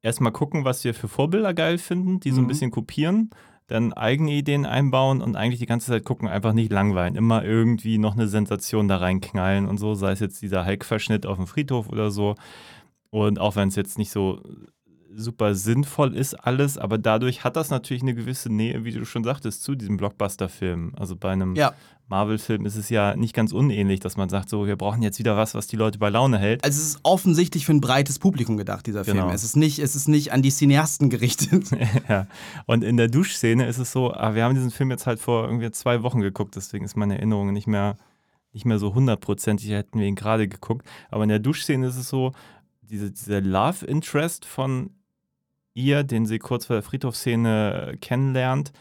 [0.00, 2.48] erstmal gucken, was wir für Vorbilder geil finden, die so ein Mhm.
[2.48, 3.28] bisschen kopieren,
[3.66, 7.16] dann eigene Ideen einbauen und eigentlich die ganze Zeit gucken, einfach nicht langweilen.
[7.16, 11.36] Immer irgendwie noch eine Sensation da reinknallen und so, sei es jetzt dieser Hulk-Verschnitt auf
[11.36, 12.34] dem Friedhof oder so.
[13.10, 14.40] Und auch wenn es jetzt nicht so
[15.16, 19.24] super sinnvoll ist alles, aber dadurch hat das natürlich eine gewisse Nähe, wie du schon
[19.24, 20.92] sagtest, zu diesem Blockbuster-Film.
[20.96, 21.74] Also bei einem Ja.
[22.08, 25.38] Marvel-Film ist es ja nicht ganz unähnlich, dass man sagt, so, wir brauchen jetzt wieder
[25.38, 26.62] was, was die Leute bei Laune hält.
[26.62, 29.22] Also es ist offensichtlich für ein breites Publikum gedacht, dieser Genau.
[29.22, 29.34] Film.
[29.34, 31.70] Es ist, nicht, es ist nicht an die Cineasten gerichtet.
[32.08, 32.26] ja.
[32.66, 35.44] Und in der Duschszene ist es so, ah, wir haben diesen Film jetzt halt vor
[35.46, 37.96] irgendwie zwei Wochen geguckt, deswegen ist meine Erinnerung nicht mehr,
[38.52, 40.86] nicht mehr so hundertprozentig, hätten wir ihn gerade geguckt.
[41.10, 42.32] Aber in der Duschszene ist es so,
[42.82, 44.90] diese, dieser Love Interest von
[45.74, 48.72] ihr, den sie kurz vor der Friedhofsszene äh, kennenlernt,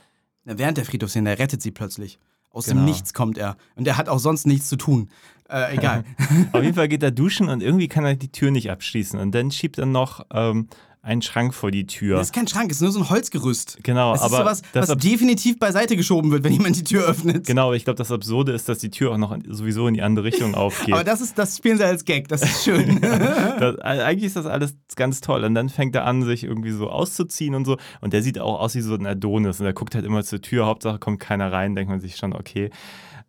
[0.45, 2.19] Während der Friedhofsszene, er rettet sie plötzlich.
[2.51, 2.81] Aus Genau.
[2.81, 3.55] dem Nichts kommt er.
[3.75, 5.09] Und er hat auch sonst nichts zu tun.
[5.49, 6.03] Äh, egal.
[6.51, 9.17] Auf jeden Fall geht er duschen und irgendwie kann er die Tür nicht abschließen.
[9.19, 10.67] Und dann schiebt er noch ähm,
[11.03, 12.15] einen Schrank vor die Tür.
[12.15, 13.79] Das ist kein Schrank, es ist nur so ein Holzgerüst.
[13.83, 17.45] Genau, ist aber sowas, das was definitiv beiseite geschoben wird, wenn jemand die Tür öffnet.
[17.45, 20.01] Genau, aber ich glaube, das Absurde ist, dass die Tür auch noch sowieso in die
[20.01, 20.93] andere Richtung aufgeht.
[20.93, 23.01] Aber das, ist, das spielen sie als Gag, das ist schön.
[23.59, 25.43] Das, eigentlich ist das alles ganz toll.
[25.43, 27.77] Und dann fängt er an, sich irgendwie so auszuziehen und so.
[28.01, 29.59] Und der sieht auch aus wie so ein Adonis.
[29.59, 30.65] Und er guckt halt immer zur Tür.
[30.65, 31.75] Hauptsache kommt keiner rein.
[31.75, 32.69] Denkt man sich schon, okay.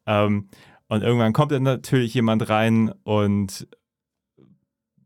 [0.06, 0.48] Ähm,
[0.88, 3.66] und irgendwann kommt dann natürlich jemand rein und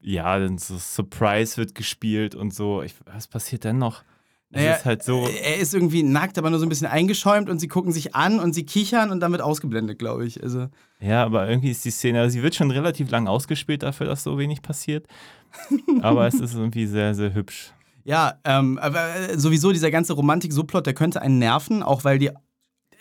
[0.00, 2.82] ja, dann so Surprise wird gespielt und so.
[2.82, 4.02] Ich, was passiert denn noch?
[4.50, 5.28] Naja, ist halt so.
[5.28, 8.40] Er ist irgendwie nackt, aber nur so ein bisschen eingeschäumt und sie gucken sich an
[8.40, 10.42] und sie kichern und dann wird ausgeblendet, glaube ich.
[10.42, 10.68] Also,
[11.00, 14.22] Ja, aber irgendwie ist die Szene, also sie wird schon relativ lang ausgespielt dafür, dass
[14.22, 15.06] so wenig passiert.
[16.00, 17.72] aber es ist irgendwie sehr, sehr hübsch.
[18.04, 22.30] ja, ähm, aber äh, sowieso dieser ganze Romantik-Subplot, der könnte einen nerven, auch weil die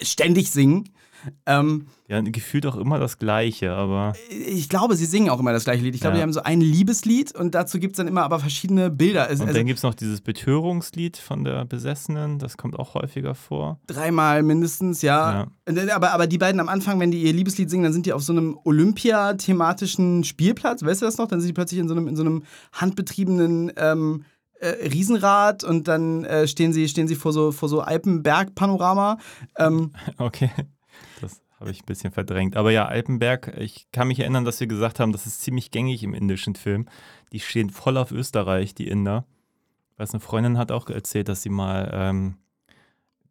[0.01, 0.89] ständig singen.
[1.45, 5.63] Ähm, Ja, gefühlt auch immer das Gleiche, aber ich glaube, sie singen auch immer das
[5.65, 5.95] gleiche Lied.
[5.95, 6.19] Ich glaube, Ja.
[6.19, 9.29] die haben so ein Liebeslied und dazu gibt es dann immer aber verschiedene Bilder.
[9.29, 12.93] Es, und also dann gibt es noch dieses Betörungslied von der Besessenen, das kommt auch
[12.93, 13.79] häufiger vor.
[13.87, 15.47] dreimal mindestens, ja.
[15.65, 18.13] Äh, Aber, aber die beiden am Anfang, wenn die ihr Liebeslied singen, dann sind die
[18.13, 20.83] auf so einem Olympia-thematischen Spielplatz.
[20.83, 21.27] Weißt du das noch?
[21.27, 24.23] Dann sind die plötzlich in so einem, in so einem handbetriebenen ähm,
[24.59, 29.17] äh, Riesenrad und dann äh, stehen, sie, stehen sie vor so, vor so Alpenberg-Panorama.
[29.57, 30.49] Ähm, Okay,
[31.59, 32.55] habe ich ein bisschen verdrängt.
[32.55, 36.03] Aber ja, Alpenberg, ich kann mich erinnern, dass wir gesagt haben, das ist ziemlich gängig
[36.03, 36.85] im indischen Film.
[37.31, 39.25] Die stehen voll auf Österreich, die Inder.
[39.97, 42.37] Weiß eine Freundin hat auch erzählt, dass sie mal ähm,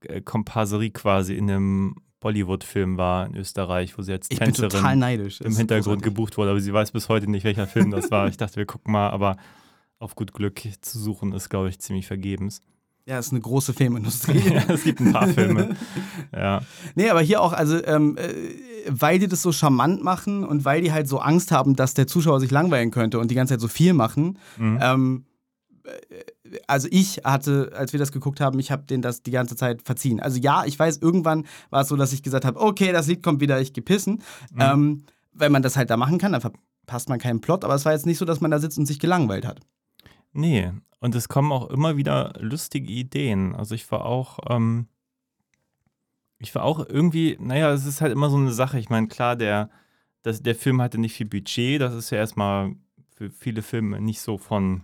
[0.00, 5.56] äh, Komparserie quasi in einem Bollywood-Film war in Österreich, wo sie als ich Tänzerin im
[5.56, 8.26] Hintergrund gebucht wurde, aber sie weiß bis heute nicht, welcher Film das war.
[8.26, 9.36] Ich dachte, wir gucken mal, aber
[9.98, 12.62] auf gut Glück zu suchen ist, glaube ich, ziemlich vergebens.
[13.08, 14.52] Ja, ist eine große Filmindustrie.
[14.68, 15.76] es gibt ein paar Filme.
[16.34, 16.60] Ja.
[16.96, 18.32] Nee, aber hier auch, also, ähm, äh,
[18.88, 22.08] weil die das so charmant machen und weil die halt so Angst haben, dass der
[22.08, 24.38] Zuschauer sich langweilen könnte und die ganze Zeit so viel machen.
[24.56, 24.78] Mhm.
[24.82, 25.24] Ähm,
[25.84, 25.90] äh,
[26.66, 29.82] also ich hatte, als wir das geguckt haben, ich habe denen das die ganze Zeit
[29.82, 30.18] verziehen.
[30.18, 33.22] Also ja, ich weiß, irgendwann war es so, dass ich gesagt habe, okay, das Lied
[33.22, 34.22] kommt wieder, ich gepissen.
[34.52, 34.60] Mhm.
[34.60, 37.84] Ähm, weil man das halt da machen kann, dann verpasst man keinen Plot, aber es
[37.84, 39.60] war jetzt nicht so, dass man da sitzt und sich gelangweilt hat.
[40.36, 43.54] Nee, und es kommen auch immer wieder lustige Ideen.
[43.54, 44.86] Also ich war auch, ähm,
[46.38, 48.78] ich war auch irgendwie, naja, es ist halt immer so eine Sache.
[48.78, 49.70] Ich meine, klar, der,
[50.22, 51.80] das, der Film hatte nicht viel Budget.
[51.80, 52.74] Das ist ja erstmal
[53.14, 54.82] für viele Filme nicht so von,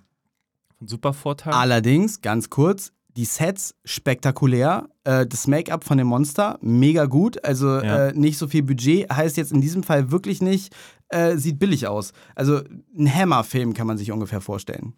[0.79, 1.53] von super Vorteil.
[1.53, 4.89] Allerdings, ganz kurz, die Sets spektakulär.
[5.05, 7.45] Äh, das Make-up von dem Monster mega gut.
[7.45, 8.09] Also Ja.
[8.09, 9.11] äh, nicht so viel Budget.
[9.13, 10.75] Heißt jetzt in diesem Fall wirklich nicht,
[11.09, 12.13] äh, sieht billig aus.
[12.35, 12.63] Also
[12.97, 14.95] ein Hammer-Film kann man sich ungefähr vorstellen.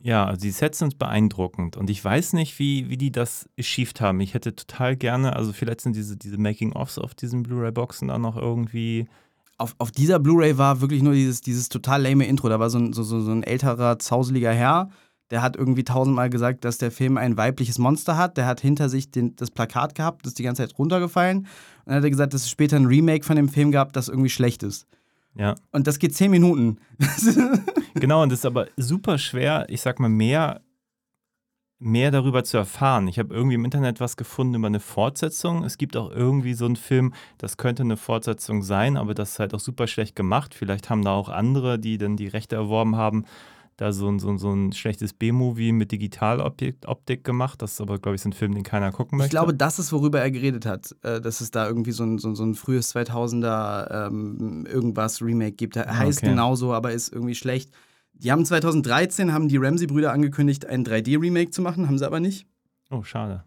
[0.00, 4.00] Ja, also die Sets sind beeindruckend und ich weiß nicht, wie, wie die das achieved
[4.00, 4.20] haben.
[4.20, 8.36] Ich hätte total gerne, also vielleicht sind diese, diese Making-ofs auf diesen Blu-ray-Boxen dann noch
[8.36, 9.08] irgendwie.
[9.56, 12.48] Auf, auf dieser Blu-ray war wirklich nur dieses, dieses total lame Intro.
[12.48, 14.88] Da war so ein, so, so ein älterer, zauseliger Herr,
[15.30, 18.36] der hat irgendwie tausendmal gesagt, dass der Film ein weibliches Monster hat.
[18.36, 21.38] Der hat hinter sich den, das Plakat gehabt, das ist die ganze Zeit runtergefallen.
[21.38, 21.46] Und
[21.86, 24.30] dann hat er gesagt, dass es später ein Remake von dem Film gab, das irgendwie
[24.30, 24.86] schlecht ist.
[25.38, 26.78] Ja, Und das geht zehn Minuten.
[27.94, 30.62] genau, und das ist aber super schwer, ich sag mal, mehr,
[31.78, 33.06] mehr darüber zu erfahren.
[33.06, 35.62] Ich habe irgendwie im Internet was gefunden über eine Fortsetzung.
[35.62, 39.38] Es gibt auch irgendwie so einen Film, das könnte eine Fortsetzung sein, aber das ist
[39.38, 40.54] halt auch super schlecht gemacht.
[40.54, 43.24] Vielleicht haben da auch andere, die dann die Rechte erworben haben,
[43.78, 47.62] da so ein, so ein, so ein schlechtes B-Movie mit Digitaloptik Optik gemacht.
[47.62, 49.28] Das ist aber, glaube ich, so ein Film, den keiner gucken möchte.
[49.28, 50.96] Ich glaube, das ist, worüber er geredet hat.
[51.02, 55.52] Äh, dass es da irgendwie so ein, so, so ein frühes 2000er ähm, irgendwas Remake
[55.52, 55.76] gibt.
[55.76, 56.30] Er heißt okay.
[56.30, 57.70] genauso, aber ist irgendwie schlecht.
[58.14, 62.48] Die haben 2013, haben die Ramsey-Brüder angekündigt, ein 3D-Remake zu machen, haben sie aber nicht.
[62.90, 63.44] Oh, schade.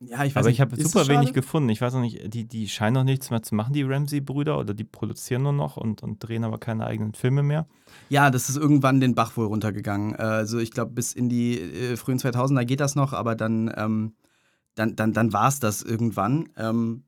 [0.00, 0.56] Ja, ich weiß Aber nicht.
[0.56, 1.68] ich habe super wenig gefunden.
[1.70, 4.74] Ich weiß noch nicht, die, die scheinen noch nichts mehr zu machen, die Ramsey-Brüder, oder
[4.74, 7.66] die produzieren nur noch und, und drehen aber keine eigenen Filme mehr.
[8.10, 10.14] Ja, das ist irgendwann den Bach wohl runtergegangen.
[10.14, 13.72] Äh, Also ich glaube, bis in die äh, frühen 2000er geht das noch, aber dann,
[13.76, 14.14] ähm,
[14.74, 16.48] dann, dann, dann war es das irgendwann.
[16.58, 17.04] Ähm,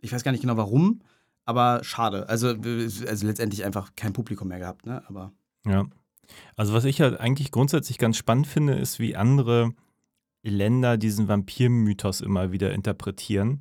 [0.00, 1.00] ich weiß gar nicht genau warum,
[1.44, 2.28] aber schade.
[2.28, 5.02] Also, also letztendlich einfach kein Publikum mehr gehabt, ne?
[5.08, 5.32] Aber
[5.66, 5.86] Ja.
[6.56, 9.72] Also was ich halt eigentlich grundsätzlich ganz spannend finde, ist, wie andere
[10.42, 13.60] Länder diesen Vampirmythos immer wieder interpretieren.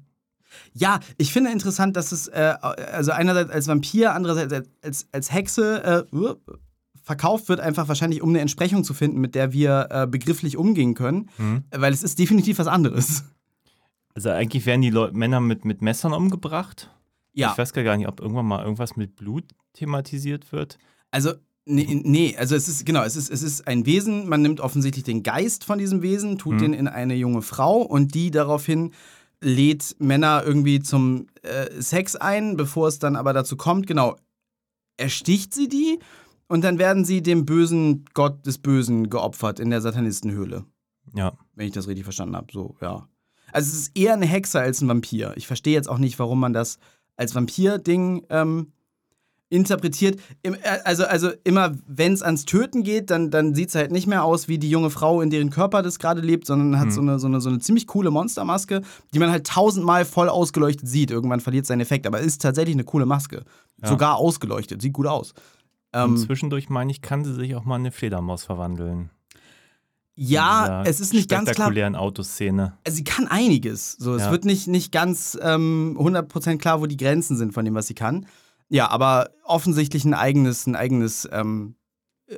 [0.73, 6.05] ja, ich finde interessant, dass es äh, also einerseits als Vampir, andererseits als, als, Hexe
[6.11, 6.33] äh,
[7.03, 10.93] verkauft wird, einfach wahrscheinlich um eine Entsprechung zu finden, mit der wir äh, begrifflich umgehen
[10.93, 11.63] können, Mhm.
[11.71, 13.23] weil es ist definitiv was anderes.
[14.13, 16.89] Also eigentlich werden die Leu Männer mit, mit Messern umgebracht.
[17.33, 17.51] Ja.
[17.51, 20.79] Ich weiß gar nicht, ob irgendwann mal irgendwas mit Blut thematisiert wird.
[21.11, 21.33] Also,
[21.67, 25.03] nee, nee, also es ist, genau, es ist, es ist ein Wesen, man nimmt offensichtlich
[25.03, 26.59] den Geist von diesem Wesen, tut Mhm.
[26.59, 28.91] den in eine junge Frau und die daraufhin
[29.41, 34.15] lädt Männer irgendwie zum äh, Sex ein, bevor es dann aber dazu kommt, genau,
[34.97, 35.99] ersticht sie die
[36.47, 40.65] und dann werden sie dem bösen Gott des Bösen geopfert in der Satanistenhöhle.
[41.15, 41.37] Ja.
[41.53, 42.47] Wenn ich das richtig verstanden habe.
[42.51, 43.07] So, ja.
[43.51, 45.33] Also es ist eher eine Hexe als ein Vampir.
[45.35, 46.79] Ich verstehe jetzt auch nicht, warum man das
[47.15, 48.71] als Vampir-Ding ähm,
[49.49, 50.19] interpretiert.
[50.43, 50.51] Äh,
[50.83, 54.23] also, also immer, wenn es ans Töten geht, dann, dann sieht es halt nicht mehr
[54.23, 57.17] aus wie die junge Frau, in deren Körper das gerade lebt, sondern hat so, eine,
[57.19, 58.81] so, eine, so eine ziemlich coole Monstermaske,
[59.13, 61.11] die man halt tausendmal voll ausgeleuchtet sieht.
[61.11, 63.43] Irgendwann verliert seinen Effekt, aber ist tatsächlich eine coole Maske.
[63.81, 63.87] Ja.
[63.89, 65.33] Sogar ausgeleuchtet, sieht gut aus.
[65.93, 69.09] Und Ähm, zwischendurch, meine ich, kann sie sich auch mal in eine Fledermaus verwandeln.
[70.15, 71.53] ja, es ist nicht ganz klar.
[71.53, 72.73] spektakulären Autoszene.
[72.85, 73.93] Also sie kann einiges.
[73.93, 74.31] So, es Ja.
[74.31, 77.93] wird nicht, nicht ganz ähm, 100% klar, wo die Grenzen sind von dem, was sie
[77.93, 78.25] kann.
[78.69, 81.75] Ja, aber offensichtlich ein eigenes, ein eigenes ähm,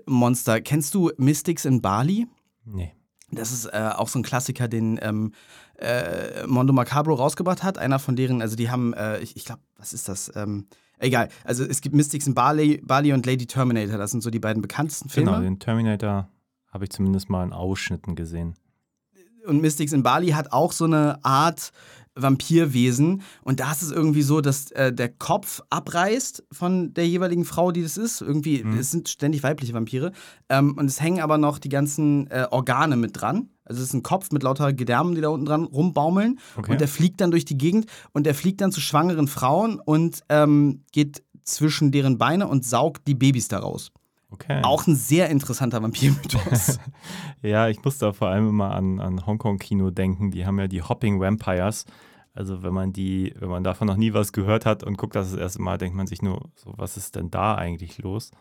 [0.06, 0.62] Monster.
[0.62, 2.28] Kennst du Mystics in Bali?
[2.66, 2.94] Nee.
[3.32, 5.34] Das ist äh, auch so ein Klassiker, den ähm,
[5.78, 7.78] äh, Mondo Macabro rausgebracht hat.
[7.78, 10.32] Einer von deren, also die haben, äh, ich, ich glaube, was ist das?
[10.36, 11.30] Ähm, egal.
[11.44, 13.98] Also es gibt Mystics in Bali, Bali und Lady Terminator.
[13.98, 15.32] Das sind so die beiden bekanntesten Filme.
[15.32, 16.28] Genau, den Terminator
[16.72, 18.56] habe ich zumindest mal in Ausschnitten gesehen.
[19.46, 21.72] und Mystics in Bali hat auch so eine Art
[22.22, 23.22] Vampirwesen.
[23.42, 27.72] Und da ist es irgendwie so, dass äh, der Kopf abreißt von der jeweiligen Frau,
[27.72, 28.22] die das ist.
[28.22, 30.12] Irgendwie, es sind ständig weibliche Vampire.
[30.50, 33.50] Ähm, und es hängen aber noch die ganzen äh, Organe mit dran.
[33.66, 36.40] Also es ist ein Kopf mit lauter Gedärmen, die da unten dran rumbaumeln.
[36.58, 36.72] Okay.
[36.72, 40.24] Und der fliegt dann durch die Gegend und der fliegt dann zu schwangeren Frauen und
[40.30, 43.92] ähm, geht zwischen deren Beine und saugt die Babys daraus.
[44.32, 44.62] Okay.
[44.64, 46.80] Auch ein sehr interessanter Vampirmythos.
[47.42, 50.30] Ja, ich muss da vor allem immer an, an Hongkong-Kino denken.
[50.30, 51.86] Die haben ja die Hopping Vampires.
[52.40, 55.32] Also wenn man die, wenn man davon noch nie was gehört hat und guckt das
[55.32, 58.32] das erste Mal, denkt man sich nur, so, was ist denn da eigentlich los?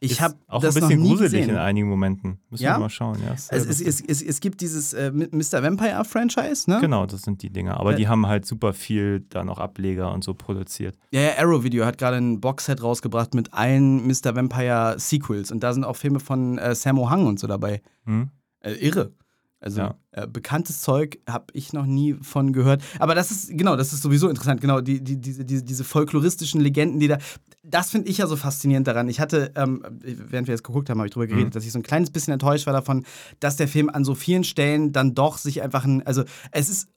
[0.00, 1.50] Ich habe auch das ein bisschen noch gruselig gesehen.
[1.50, 2.38] in einigen Momenten.
[2.50, 2.74] Müssen Ja?
[2.76, 3.18] wir mal schauen.
[3.24, 5.62] Ja, Es, es, es, es, gibt dieses äh, Mr.
[5.62, 6.78] Vampire-Franchise, ne?
[6.80, 7.80] genau, das sind die Dinger.
[7.80, 10.94] Aber Äh, die haben halt super viel dann auch Ableger und so produziert.
[11.10, 14.36] Ja, ja, Arrow Video hat gerade ein Boxset rausgebracht mit allen Mr.
[14.36, 15.50] Vampire-Sequels.
[15.50, 17.80] Und da sind auch Filme von äh, Sammo Hung und so dabei.
[18.04, 18.28] Hm?
[18.60, 19.12] Äh, irre.
[19.60, 19.94] Also Ja.
[20.12, 22.82] äh, bekanntes Zeug habe ich noch nie von gehört.
[23.00, 24.60] Aber das ist, genau, das ist sowieso interessant.
[24.60, 27.18] Genau, die, die, diese, diese, diese folkloristischen Legenden, die da.
[27.64, 29.08] Das finde ich ja so faszinierend daran.
[29.08, 31.78] Ich hatte, ähm, während wir jetzt geguckt haben, habe ich drüber geredet, dass ich so
[31.80, 33.04] ein kleines bisschen enttäuscht war davon,
[33.40, 36.06] dass der Film an so vielen Stellen dann doch sich einfach ein.
[36.06, 36.88] Also, es ist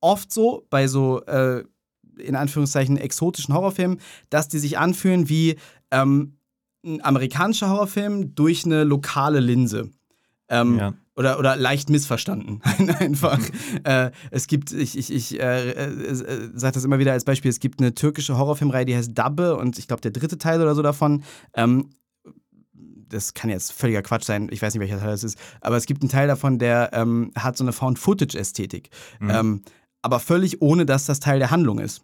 [0.00, 1.22] oft so bei so.
[1.26, 1.64] Äh,
[2.18, 5.56] in Anführungszeichen exotischen Horrorfilmen, dass die sich anfühlen wie
[5.90, 6.36] ähm,
[6.84, 9.88] ein amerikanischer Horrorfilm durch eine lokale Linse.
[10.50, 10.92] Ähm, Ja.
[11.20, 12.62] Oder, oder leicht missverstanden.
[12.98, 13.38] Einfach.
[13.84, 17.60] äh, es gibt, ich, ich, ich äh, äh, sage das immer wieder als Beispiel, es
[17.60, 20.80] gibt eine türkische Horrorfilmreihe, die heißt Dabbe und ich glaube, der dritte Teil oder so
[20.80, 21.22] davon.
[21.54, 21.90] Ähm,
[22.72, 25.84] das kann jetzt völliger Quatsch sein, ich weiß nicht, welcher Teil das ist, aber es
[25.84, 28.88] gibt einen Teil davon, der ähm, hat so eine Found-Footage-Ästhetik.
[29.18, 29.30] Mhm.
[29.30, 29.62] Ähm,
[30.00, 32.02] aber völlig ohne, dass das Teil der Handlung ist.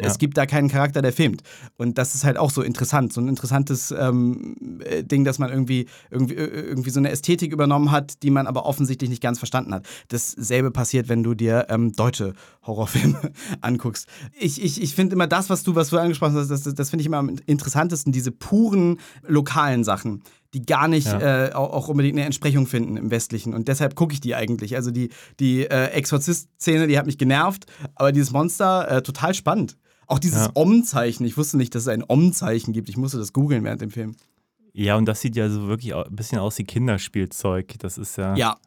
[0.00, 0.08] Ja.
[0.08, 1.42] Es gibt da keinen Charakter, der filmt.
[1.76, 3.12] Und das ist halt auch so interessant.
[3.12, 7.52] So ein interessantes ähm, äh, Ding, dass man irgendwie, irgendwie, äh, irgendwie so eine Ästhetik
[7.52, 9.86] übernommen hat, die man aber offensichtlich nicht ganz verstanden hat.
[10.08, 14.06] Dasselbe passiert, wenn du dir ähm, deutsche Horrorfilme anguckst.
[14.38, 16.90] Ich, ich, ich finde immer das, was du, was du angesprochen hast, das, das, das
[16.90, 20.22] finde ich immer am interessantesten, diese puren lokalen Sachen
[20.54, 21.46] die gar nicht Ja.
[21.46, 23.54] äh, auch, auch unbedingt eine Entsprechung finden im Westlichen.
[23.54, 24.74] Und deshalb gucke ich die eigentlich.
[24.76, 29.76] Also die, die äh, Exorzist-Szene, die hat mich genervt, aber dieses Monster, äh, total spannend.
[30.10, 30.50] Auch dieses Ja.
[30.54, 31.24] Om-Zeichen.
[31.24, 32.88] Ich wusste nicht, dass es ein Om-Zeichen gibt.
[32.88, 34.16] Ich musste das googeln während dem Film.
[34.72, 37.78] Ja, und das sieht ja so wirklich ein bisschen aus wie Kinderspielzeug.
[37.78, 38.58] Das ist ja, Ja,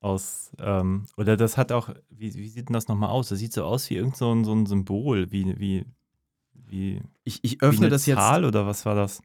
[0.00, 3.28] aus, ähm, oder das hat auch, wie, wie sieht denn das nochmal aus?
[3.28, 5.84] Das sieht so aus wie irgend so ein, so ein Symbol, wie, wie,
[6.54, 8.18] wie, ich, ich wie öffne eine das jetzt.
[8.18, 9.20] Zahl oder was war das?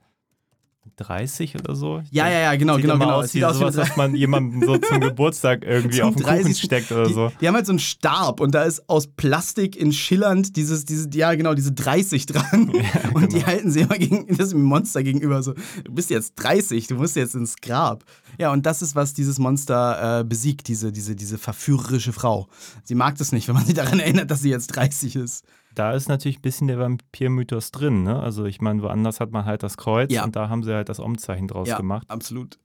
[0.97, 2.01] 30 oder so?
[2.11, 3.11] Ja, ja, ja, genau, Sieht genau, genau.
[3.11, 6.01] Aus Es wie sieht aus wie sowas, eine- was man jemandem so zum Geburtstag irgendwie
[6.01, 6.59] auf den Kuchen 30.
[6.61, 7.31] steckt oder die, so.
[7.39, 11.07] die haben halt so einen Stab und da ist aus Plastik in schillernd dieses, dieses,
[11.13, 12.71] ja genau, diese 30 dran.
[13.13, 13.47] und die genau.
[13.47, 17.35] halten sie immer gegen das Monster gegenüber so, du bist jetzt 30, du musst jetzt
[17.35, 18.03] ins Grab.
[18.37, 22.47] Ja, und das ist, was dieses Monster äh, besiegt, diese, diese, diese verführerische Frau.
[22.83, 25.45] Sie mag das nicht, wenn man sie daran erinnert, dass sie jetzt 30 ist.
[25.75, 28.19] Da ist natürlich ein bisschen der Vampirmythos drin, ne?
[28.19, 30.23] Also ich meine, woanders hat man halt das Kreuz Ja.
[30.23, 32.09] und da haben sie halt das Om-Zeichen draus ja, gemacht.
[32.09, 32.59] absolut.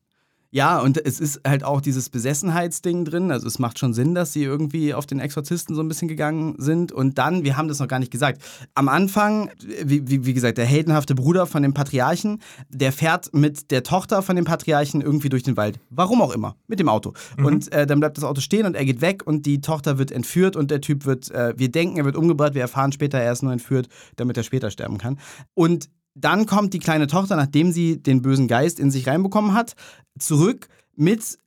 [0.57, 3.31] Ja, und es ist halt auch dieses Besessenheitsding drin.
[3.31, 6.55] Also es macht schon Sinn, dass sie irgendwie auf den Exorzisten so ein bisschen gegangen
[6.57, 6.93] sind.
[6.93, 8.41] Und dann, wir haben das noch gar nicht gesagt,
[8.75, 9.51] am Anfang,
[9.85, 12.41] wie, wie, wie gesagt, der heldenhafte Bruder von dem Patriarchen,
[12.71, 15.79] der fährt mit der Tochter von dem Patriarchen irgendwie durch den Wald.
[15.91, 17.13] Warum auch immer, mit dem Auto.
[17.37, 20.11] Und äh, dann bleibt das Auto stehen und er geht weg und die Tochter wird
[20.11, 23.33] entführt und der Typ wird, äh, wir denken, er wird umgebracht, wir erfahren später, er
[23.33, 25.19] ist nur entführt, damit er später sterben kann.
[25.53, 29.75] Und dann kommt die kleine Tochter, nachdem sie den bösen Geist in sich reinbekommen hat,
[30.19, 31.39] zurück mit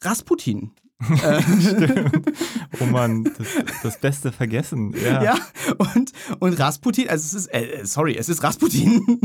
[0.00, 0.72] Rasputin.
[1.60, 2.32] Stimmt.
[2.80, 3.46] Oh Mann, das,
[3.82, 4.94] das Beste vergessen.
[5.02, 5.22] Ja.
[5.22, 5.34] Ja,
[5.78, 9.18] und, und Rasputin, also es ist, äh, sorry, es ist Rasputin.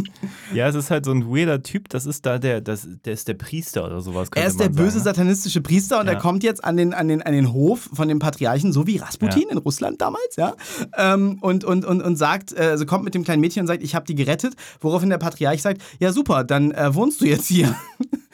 [0.53, 1.89] ja, es ist halt so ein weirder Typ.
[1.89, 4.29] Das ist da der, das, der ist der Priester oder sowas.
[4.35, 5.03] Er ist der man böse sagen, ne?
[5.03, 6.13] satanistische Priester und Ja.
[6.13, 8.97] er kommt jetzt an den, an, den, an den Hof von dem Patriarchen, so wie
[8.97, 9.51] Rasputin Ja.
[9.51, 10.55] in Russland damals, ja.
[10.97, 13.83] Ähm, und, und, und, und sagt, äh, also kommt mit dem kleinen Mädchen und sagt,
[13.83, 17.47] ich habe die gerettet, woraufhin der Patriarch sagt, ja super, dann äh, wohnst du jetzt
[17.47, 17.75] hier.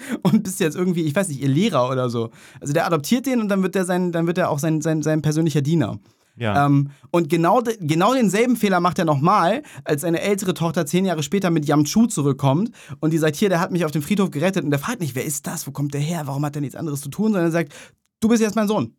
[0.24, 2.32] und bist jetzt irgendwie, ich weiß nicht, ihr Lehrer oder so.
[2.60, 5.02] Also der adoptiert den und dann wird der sein, dann wird er auch sein, sein,
[5.02, 6.00] sein persönlicher Diener.
[6.38, 6.66] Ja.
[6.66, 11.24] Ähm, und genau, genau denselben Fehler macht er nochmal, als seine ältere Tochter zehn Jahre
[11.24, 14.64] später mit Yamchu zurückkommt und die sagt, hier, der hat mich auf dem Friedhof gerettet
[14.64, 16.76] und der fragt nicht, wer ist das, wo kommt der her, warum hat der nichts
[16.76, 17.74] anderes zu tun, sondern er sagt,
[18.22, 18.96] du bist jetzt mein Sohn.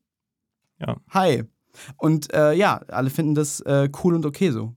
[0.79, 0.97] Ja.
[1.11, 1.45] Hi.
[1.97, 4.75] Und äh, ja, alle finden das äh, cool und okay so.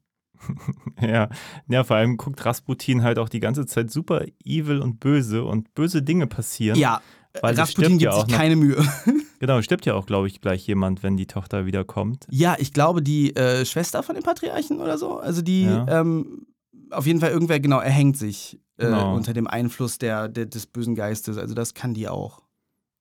[1.02, 1.30] Ja.
[1.68, 5.74] ja, vor allem guckt Rasputin halt auch die ganze Zeit super evil und böse und
[5.76, 6.80] böse Dinge passieren.
[6.80, 7.02] Ja,
[7.42, 8.78] Weil Rasputin ja gibt auch sich noch- keine Mühe.
[9.40, 12.26] Genau, stirbt ja auch, glaube ich, gleich jemand, wenn die Tochter wiederkommt.
[12.32, 15.86] ja, ich glaube, die äh, Schwester von dem Patriarchen oder so, also die, Ja.
[16.02, 16.48] ähm,
[16.92, 19.14] auf jeden Fall irgendwer, genau, erhängt sich äh, Genau.
[19.16, 21.38] unter dem Einfluss der, der, des bösen Geistes.
[21.38, 22.44] Also das kann die auch.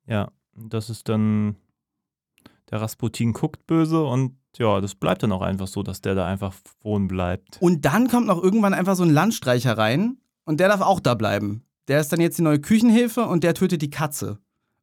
[0.07, 1.57] Ja, das ist dann,
[2.71, 6.27] der Rasputin guckt böse und ja, das bleibt dann auch einfach so, dass der da
[6.27, 7.61] einfach wohnen bleibt.
[7.61, 11.15] Und dann kommt noch irgendwann einfach so ein Landstreicher rein und der darf auch da
[11.15, 11.65] bleiben.
[11.89, 14.39] Der ist dann jetzt die neue Küchenhilfe und der tötet die Katze.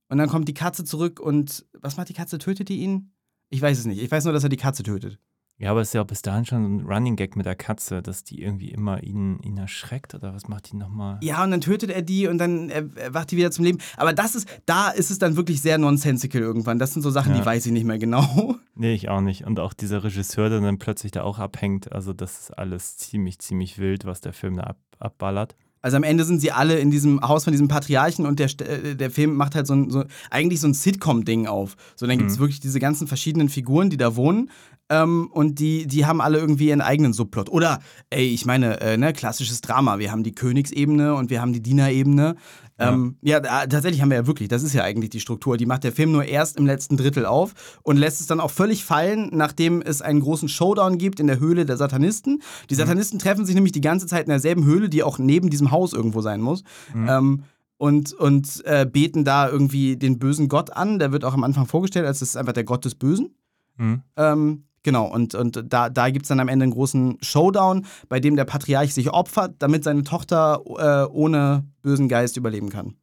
[0.10, 2.38] Und dann kommt die Katze zurück und was macht die Katze?
[2.38, 3.14] Tötet die ihn?
[3.50, 4.02] Ich weiß es nicht.
[4.02, 5.20] Ich weiß nur, dass er die Katze tötet.
[5.62, 8.02] Ja, aber es ist ja auch bis dahin schon ein Running Gag mit der Katze,
[8.02, 11.20] dass die irgendwie immer ihn, ihn erschreckt oder was macht die nochmal?
[11.22, 13.78] Ja, und dann tötet er die und dann äh, erwacht die wieder zum Leben.
[13.96, 16.80] Aber das ist, da ist es dann wirklich sehr nonsensical irgendwann.
[16.80, 17.40] Das sind so Sachen, Ja.
[17.42, 18.56] die weiß ich nicht mehr genau.
[18.74, 19.46] Nee, ich auch nicht.
[19.46, 23.38] Und auch dieser Regisseur, der dann plötzlich da auch abhängt, also das ist alles ziemlich,
[23.38, 25.56] ziemlich wild, was der Film da ab, abballert.
[25.84, 28.96] Also am Ende sind sie alle in diesem Haus von diesem Patriarchen und der, äh,
[28.96, 31.76] der Film macht halt so, ein, so eigentlich so ein Sitcom-Ding auf.
[31.96, 34.52] So, dann gibt es wirklich diese ganzen verschiedenen Figuren, die da wohnen
[34.92, 37.50] ähm, und die, die haben alle irgendwie ihren eigenen Subplot.
[37.50, 39.98] Oder, ey, ich meine, äh, ne, klassisches Drama.
[39.98, 42.36] Wir haben die Königsebene und wir haben die Dienerebene.
[42.78, 45.56] Ähm, ja, da- tatsächlich haben wir ja wirklich, das ist ja eigentlich die Struktur.
[45.56, 48.52] Die macht der Film nur erst im letzten Drittel auf und lässt es dann auch
[48.52, 52.42] völlig fallen, nachdem es einen großen Showdown gibt in der Höhle der Satanisten.
[52.70, 55.72] Die Satanisten treffen sich nämlich die ganze Zeit in derselben Höhle, die auch neben diesem
[55.72, 56.64] Haus irgendwo sein muss.
[56.94, 57.44] Ähm,
[57.78, 61.00] und und äh, beten da irgendwie den bösen Gott an.
[61.00, 63.36] Der wird auch am Anfang vorgestellt, als das ist einfach der Gott des Bösen.
[63.78, 64.02] Mhm.
[64.18, 68.20] Ähm, genau, und, und da, da gibt es dann am Ende einen großen Showdown, bei
[68.20, 70.62] dem der Patriarch sich opfert, damit seine Tochter
[71.08, 72.96] äh, ohne bösen Geist überleben kann.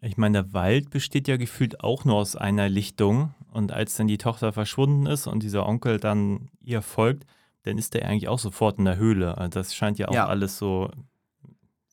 [0.00, 3.34] Ich meine, der Wald besteht ja gefühlt auch nur aus einer Lichtung.
[3.52, 7.24] Und als dann die Tochter verschwunden ist und dieser Onkel dann ihr folgt,
[7.64, 9.36] dann ist der eigentlich auch sofort in der Höhle.
[9.38, 10.26] Also das scheint ja auch Ja.
[10.26, 10.90] alles so,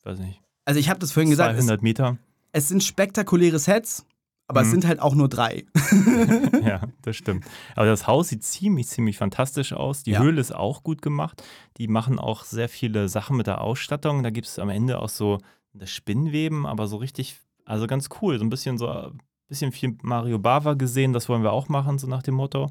[0.04, 2.16] weiß nicht, Also ich habe das vorhin gesagt, es, 200 Meter.
[2.52, 4.04] es sind spektakuläre Sets,
[4.50, 4.70] aber es Mhm.
[4.72, 5.64] sind halt auch nur drei.
[6.62, 7.44] ja, das stimmt.
[7.76, 10.02] Aber das Haus sieht ziemlich, ziemlich fantastisch aus.
[10.02, 10.20] Die Ja.
[10.22, 11.42] Höhle ist auch gut gemacht.
[11.78, 14.22] Die machen auch sehr viele Sachen mit der Ausstattung.
[14.22, 15.38] Da gibt es am Ende auch so
[15.72, 18.38] das Spinnweben, aber so richtig, also ganz cool.
[18.38, 21.12] So ein bisschen so, ein bisschen viel Mario Bava gesehen.
[21.12, 22.68] Das wollen wir auch machen, so nach dem Motto.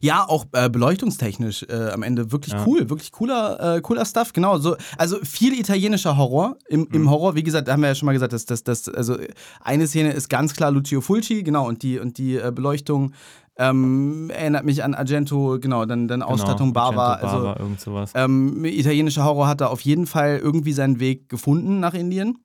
[0.00, 2.64] Ja, auch äh, beleuchtungstechnisch äh, am Ende wirklich Ja.
[2.66, 4.58] cool, wirklich cooler, äh, cooler Stuff, genau.
[4.58, 7.10] So, also viel italienischer Horror im, im Mhm.
[7.10, 7.34] Horror.
[7.34, 9.16] Wie gesagt, haben wir ja schon mal gesagt, dass das, das, also
[9.60, 13.12] eine Szene ist ganz klar Lucio Fulci, genau, und die, und die äh, Beleuchtung
[13.56, 17.14] ähm, erinnert mich an Argento, genau, dann, dann Ausstattung genau, Bava.
[17.14, 18.12] Argento, Also irgend sowas.
[18.14, 22.38] ähm, italienischer Horror hat da auf jeden Fall irgendwie seinen Weg gefunden nach Indien.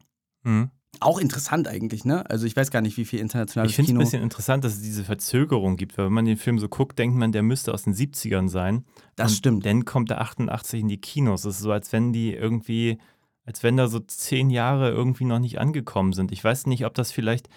[0.44, 0.70] Mhm.
[1.00, 2.30] Auch interessant eigentlich, ne?
[2.30, 4.00] Also ich weiß gar nicht, wie viel internationales Ich finde es Kino.
[4.00, 7.00] ein bisschen interessant, dass es diese Verzögerung gibt, weil wenn man den Film so guckt,
[7.00, 8.86] denkt man, der müsste aus den 70ern sein.
[9.16, 9.66] Das stimmt.
[9.66, 11.46] Dann kommt der 88 in die Kinos.
[11.46, 12.98] Es ist so, als wenn die irgendwie,
[13.46, 16.32] als wenn da so zehn Jahre irgendwie noch nicht angekommen sind.
[16.32, 17.50] Ich weiß nicht, ob das vielleicht,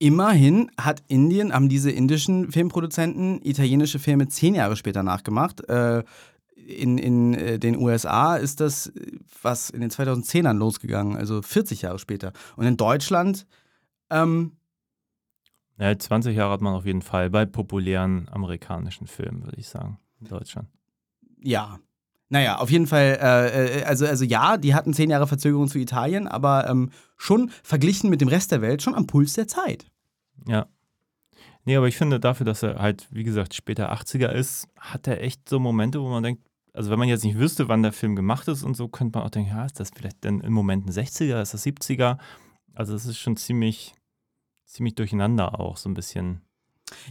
[0.00, 5.68] Immerhin hat Indien, haben diese indischen Filmproduzenten italienische Filme zehn Jahre später nachgemacht.
[5.68, 6.04] Äh,
[6.66, 11.82] in in äh, den USA ist das äh, was in den 2010ern losgegangen, also 40
[11.82, 12.32] Jahre später.
[12.56, 13.46] Und in Deutschland,
[14.10, 14.52] ähm,
[15.76, 19.98] naja, 20 Jahre hat man auf jeden Fall bei populären amerikanischen Filmen, würde ich sagen,
[20.20, 20.68] in Deutschland.
[21.40, 21.78] ja.
[22.30, 25.78] Naja, auf jeden Fall, äh, äh, also, also ja, die hatten zehn Jahre Verzögerung zu
[25.78, 29.86] Italien, aber ähm, schon verglichen mit dem Rest der Welt schon am Puls der Zeit.
[30.46, 30.66] Ja.
[31.68, 35.20] Nee, aber ich finde dafür, dass er halt, wie gesagt, später 80er ist, hat er
[35.22, 36.42] echt so Momente, wo man denkt,
[36.72, 39.26] also wenn man jetzt nicht wüsste, wann der Film gemacht ist und so, könnte man
[39.26, 42.16] auch denken, ja, ist das vielleicht denn im Moment ein 60er, ist das 70er?
[42.72, 43.94] Also es ist schon ziemlich,
[44.64, 46.40] ziemlich durcheinander auch, so ein bisschen.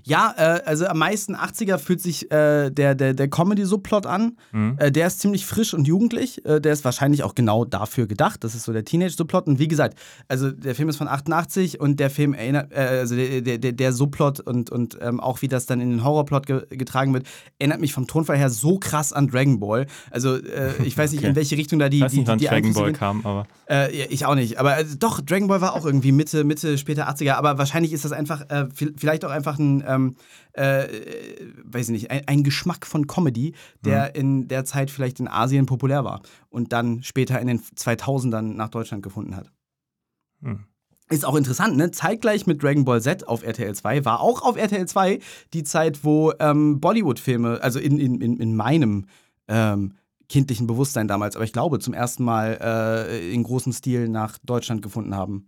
[0.03, 4.37] Ja, äh, also am meisten 80er fühlt sich äh, der, der, der Comedy-Subplot an.
[4.51, 4.75] Mhm.
[4.79, 6.45] Äh, der ist ziemlich frisch und jugendlich.
[6.45, 8.43] Äh, der ist wahrscheinlich auch genau dafür gedacht.
[8.43, 9.47] Das ist so der Teenage-Subplot.
[9.47, 9.97] Und wie gesagt,
[10.27, 13.71] also der Film ist von 88 und der Film erinnert, äh, also der, der, der,
[13.73, 17.25] der Subplot und, und ähm, auch wie das dann in den Horrorplot ge getragen wird,
[17.59, 19.85] erinnert mich vom Tonfall her so krass an Dragon Ball.
[20.11, 21.29] Also äh, ich weiß nicht, Okay.
[21.29, 23.25] in welche Richtung da die, Ich weiß die, nicht, wann die Dragon Einflüsse Ball kam,
[23.25, 23.47] aber
[24.09, 24.59] ich auch nicht.
[24.59, 27.33] Aber also, doch, Dragon Ball war auch irgendwie Mitte, Mitte, später 80er.
[27.33, 30.15] Aber wahrscheinlich ist das einfach, vi- vielleicht auch einfach ein, ähm,
[30.53, 30.87] äh,
[31.63, 33.53] weiß ich nicht, ein, ein Geschmack von Comedy,
[33.83, 38.53] der in der Zeit vielleicht in Asien populär war und dann später in den 2000ern
[38.53, 39.51] nach Deutschland gefunden hat.
[40.41, 40.65] hm.
[41.09, 41.89] Ist auch interessant, ne?
[41.91, 45.19] Zeitgleich mit Dragon Ball Z auf RTL 2 war auch auf RTL 2
[45.53, 49.05] die Zeit, wo ähm, Bollywood-Filme, also in, in, in, in meinem
[49.47, 49.93] ähm,
[50.27, 54.81] kindlichen Bewusstsein damals, aber ich glaube zum ersten Mal äh, in großem Stil nach Deutschland
[54.81, 55.45] gefunden haben.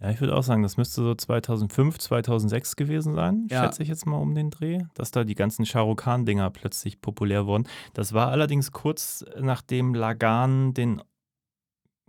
[0.00, 3.62] Ja, ich würde auch sagen, das müsste so 2005, 2006 gewesen sein, Ja.
[3.64, 7.00] schätze ich jetzt mal um den Dreh, dass da die ganzen Shah Rukh Khan-Dinger plötzlich
[7.00, 7.66] populär wurden.
[7.94, 11.00] Das war allerdings kurz nachdem Lagan den,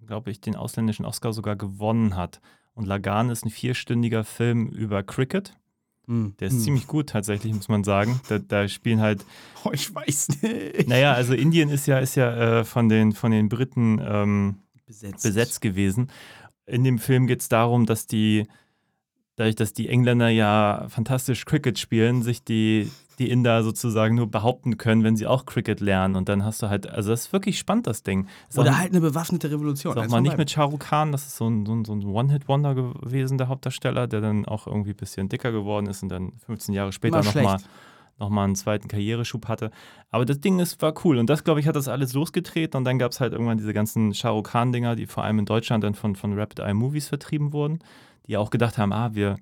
[0.05, 2.41] glaube ich, den ausländischen Oscar sogar gewonnen hat.
[2.73, 5.55] Und Lagan ist ein vierstündiger Film über Cricket.
[6.07, 6.35] Hm.
[6.39, 6.59] Der ist Hm.
[6.61, 8.19] ziemlich gut tatsächlich, muss man sagen.
[8.27, 9.25] Da, da spielen halt,
[9.63, 10.87] Oh, ich weiß nicht.
[10.87, 15.23] naja, also Indien ist ja, ist ja äh, von, den, von den Briten ähm, Besetzt.
[15.23, 16.09] besetzt gewesen.
[16.65, 18.47] In dem Film geht es darum, dass die,
[19.35, 22.89] dadurch, dass die Engländer ja fantastisch Cricket spielen, sich die,
[23.19, 26.15] die Inder sozusagen nur behaupten können, wenn sie auch Cricket lernen.
[26.15, 28.27] Und dann hast du halt, also das ist wirklich spannend, das Ding.
[28.49, 29.95] Ist Oder auch, halt eine bewaffnete Revolution.
[29.95, 31.93] ist auch mal nicht mit Shah Rukh Khan, das ist so ein, so ein, so
[31.93, 36.09] ein One-Hit-Wonder gewesen, der Hauptdarsteller, der dann auch irgendwie ein bisschen dicker geworden ist und
[36.09, 37.59] dann 15 Jahre später Immer
[38.17, 38.19] nochmal schlecht.
[38.19, 39.71] noch mal einen zweiten Karriereschub hatte.
[40.09, 41.17] Aber das Ding ist, war cool.
[41.17, 42.77] Und das, glaube ich, hat das alles losgetreten.
[42.77, 45.45] Und dann gab es halt irgendwann diese ganzen Shah Rukh Khan-Dinger, die vor allem in
[45.45, 47.79] Deutschland dann von, von Rapid Eye Movies vertrieben wurden,
[48.27, 49.35] die auch gedacht haben, ah, wir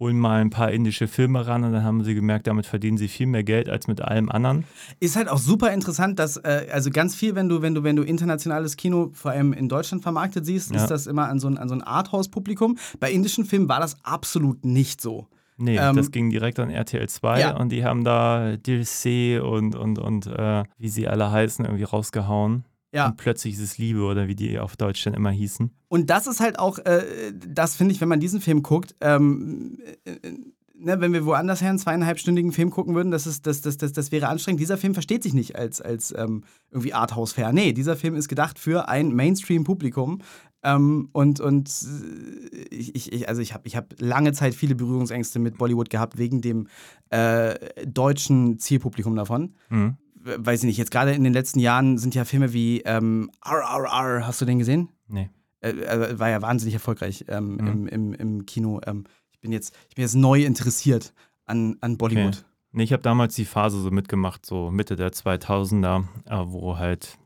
[0.00, 3.06] holen mal ein paar indische Filme ran und dann haben sie gemerkt, damit verdienen sie
[3.06, 4.64] viel mehr Geld als mit allem anderen.
[4.98, 7.94] Ist halt auch super interessant, dass, äh, also ganz viel, wenn du, wenn du, wenn
[7.94, 10.82] du internationales Kino vor allem in Deutschland vermarktet siehst, Ja.
[10.82, 12.76] ist das immer an so ein, an so ein Arthouse-Publikum.
[12.98, 15.28] Bei indischen Filmen war das absolut nicht so.
[15.56, 17.56] Nee, Ähm, das ging direkt an RTL 2 Ja.
[17.56, 22.64] und die haben da DLC und, und, und äh, wie sie alle heißen, irgendwie rausgehauen.
[22.92, 23.06] Ja.
[23.08, 25.70] Und plötzlich ist es Liebe oder wie die auf Deutsch dann immer hießen.
[25.88, 29.78] Und das ist halt auch, äh, das finde ich, wenn man diesen Film guckt, ähm,
[30.04, 30.38] äh, äh,
[30.76, 33.92] ne, wenn wir woanders her einen zweieinhalbstündigen Film gucken würden, das, ist, das, das, das,
[33.92, 34.60] das wäre anstrengend.
[34.60, 37.52] Dieser Film versteht sich nicht als, als ähm, irgendwie Arthouse-fair.
[37.52, 40.20] Nee, dieser Film ist gedacht für ein Mainstream-Publikum.
[40.64, 45.38] Ähm, und und äh, ich, ich- also ich habe ich hab lange Zeit viele Berührungsängste
[45.38, 46.68] mit Bollywood gehabt, wegen dem
[47.10, 47.54] äh,
[47.86, 49.54] deutschen Zielpublikum davon.
[49.68, 49.96] Mhm.
[50.16, 54.26] Weiß ich nicht, jetzt gerade in den letzten Jahren sind ja Filme wie ähm, RRR,
[54.26, 54.88] hast du den gesehen?
[55.06, 55.28] Nee.
[55.60, 57.66] äh, äh, war ja wahnsinnig erfolgreich ähm, Mhm.
[57.68, 58.80] im, im, im Kino.
[58.86, 61.12] Ähm, ich, bin jetzt, ich bin jetzt neu interessiert
[61.44, 62.36] an, an Bollywood.
[62.38, 62.44] Okay.
[62.72, 67.18] Nee, ich habe damals die Phase so mitgemacht, so Mitte der 2000er, äh, wo halt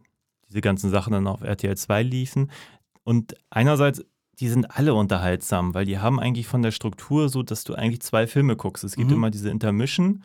[0.49, 2.51] diese ganzen Sachen dann auf RTL 2 liefen.
[3.09, 4.05] Und einerseits,
[4.39, 8.03] die sind alle unterhaltsam, weil die haben eigentlich von der Struktur so, dass du eigentlich
[8.03, 8.85] zwei Filme guckst.
[8.85, 9.17] Es gibt Mhm.
[9.17, 10.25] immer diese Intermission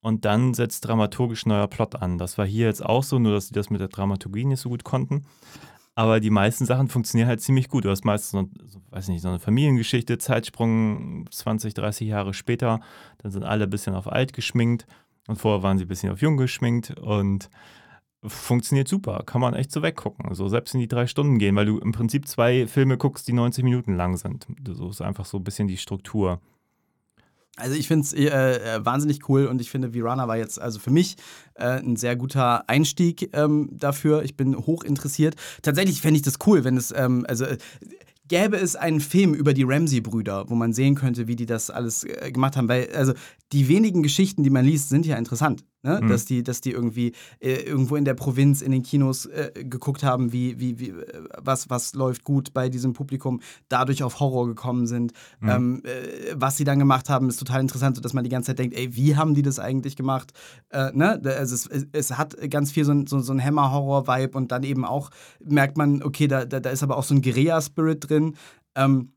[0.00, 2.16] und dann setzt dramaturgisch neuer Plot an.
[2.16, 4.70] Das war hier jetzt auch so, nur dass sie das mit der Dramaturgie nicht so
[4.70, 5.26] gut konnten.
[5.94, 7.84] Aber die meisten Sachen funktionieren halt ziemlich gut.
[7.84, 12.80] Du hast meistens so, weiß nicht, so eine Familiengeschichte, Zeitsprung 20, 30 Jahre später.
[13.18, 14.86] Dann sind alle ein bisschen auf alt geschminkt
[15.28, 17.50] und vorher waren sie ein bisschen auf jung geschminkt und
[18.24, 19.22] funktioniert super.
[19.26, 20.34] Kann man echt so weggucken.
[20.34, 23.32] So selbst in die drei Stunden gehen, weil du im Prinzip zwei Filme guckst, die
[23.32, 24.46] 90 Minuten lang sind.
[24.66, 26.40] So ist einfach so ein bisschen die Struktur.
[27.56, 30.78] Also ich finde es äh, äh, wahnsinnig cool und ich finde, Virana war jetzt also
[30.78, 31.16] für mich
[31.54, 34.22] äh, ein sehr guter Einstieg ähm, dafür.
[34.22, 35.34] Ich bin hoch interessiert.
[35.60, 37.58] Tatsächlich fände ich das cool, wenn es, ähm, also äh,
[38.26, 42.04] gäbe es einen Film über die Ramsey-Brüder, wo man sehen könnte, wie die das alles
[42.04, 42.68] äh, gemacht haben.
[42.68, 43.12] Weil, also
[43.52, 45.62] die wenigen Geschichten, die man liest, sind ja interessant.
[45.82, 46.00] Ne?
[46.00, 46.08] Mhm.
[46.08, 50.04] Dass, die, dass die irgendwie äh, irgendwo in der Provinz in den Kinos äh, geguckt
[50.04, 54.46] haben, wie, wie, wie, äh, was, was läuft gut bei diesem Publikum, dadurch auf Horror
[54.46, 55.12] gekommen sind.
[55.40, 55.48] Mhm.
[55.48, 58.60] Ähm, äh, was sie dann gemacht haben, ist total interessant, sodass man die ganze Zeit
[58.60, 60.32] denkt, ey, wie haben die das eigentlich gemacht?
[60.70, 61.20] Äh, ne?
[61.24, 64.62] Also es, es, es hat ganz viel so ein, so, so ein Hammer-Horror-Vibe und dann
[64.62, 65.10] eben auch
[65.44, 68.36] merkt man, okay, da, da, da ist aber auch so ein Guerilla-Spirit drin.
[68.74, 69.12] Ähm,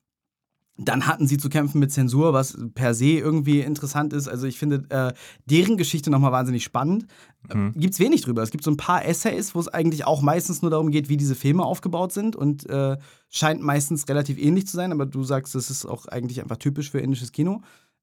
[0.77, 4.27] dann hatten sie zu kämpfen mit Zensur, was per se irgendwie interessant ist.
[4.27, 5.13] Also ich finde äh,
[5.45, 7.05] deren Geschichte nochmal wahnsinnig spannend.
[7.53, 7.73] Mhm.
[7.75, 8.43] Gibt es wenig drüber.
[8.43, 11.15] Es gibt so ein paar Essays, wo es eigentlich auch meistens nur darum geht, wie
[11.17, 12.97] diese Filme aufgebaut sind und äh,
[13.29, 16.91] scheint meistens relativ ähnlich zu sein, aber du sagst, das ist auch eigentlich einfach typisch
[16.91, 17.61] für indisches Kino.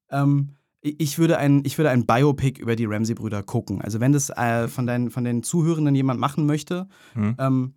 [0.09, 0.49] Ähm,
[0.81, 3.81] ich würde, ein, ich würde ein Biopic über die Ramsey-Brüder gucken.
[3.81, 7.35] Also wenn das äh, von, deinen, von den Zuhörenden jemand machen möchte, Mhm.
[7.37, 7.73] ähm,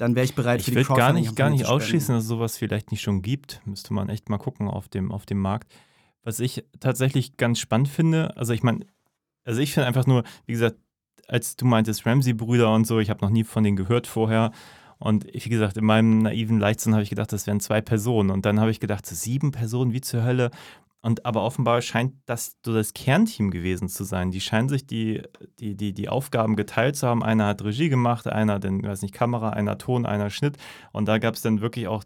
[0.00, 2.28] dann wäre ich bereit Ich für die will gar nicht, gar nicht ausschließen, dass es
[2.28, 3.60] sowas vielleicht nicht schon gibt.
[3.66, 5.70] Müsste man echt mal gucken auf dem, auf dem Markt.
[6.22, 8.86] Was ich tatsächlich ganz spannend finde, also ich meine,
[9.44, 10.76] also ich finde einfach nur, wie gesagt,
[11.28, 14.52] als du meintest Ramsey-Brüder und so, ich habe noch nie von denen gehört vorher.
[14.98, 18.30] Und wie gesagt, in meinem naiven Leichtsinn habe ich gedacht, das wären zwei Personen.
[18.30, 20.50] Und dann habe ich gedacht, sieben Personen, wie zur Hölle.
[21.02, 24.30] Und aber offenbar scheint das so das Kernteam gewesen zu sein.
[24.30, 25.22] Die scheinen sich die,
[25.58, 27.22] die, die, die Aufgaben geteilt zu haben.
[27.22, 30.58] Einer hat Regie gemacht, einer, den, weiß nicht, Kamera, einer Ton, einer Schnitt.
[30.92, 32.04] Und da gab es dann wirklich auch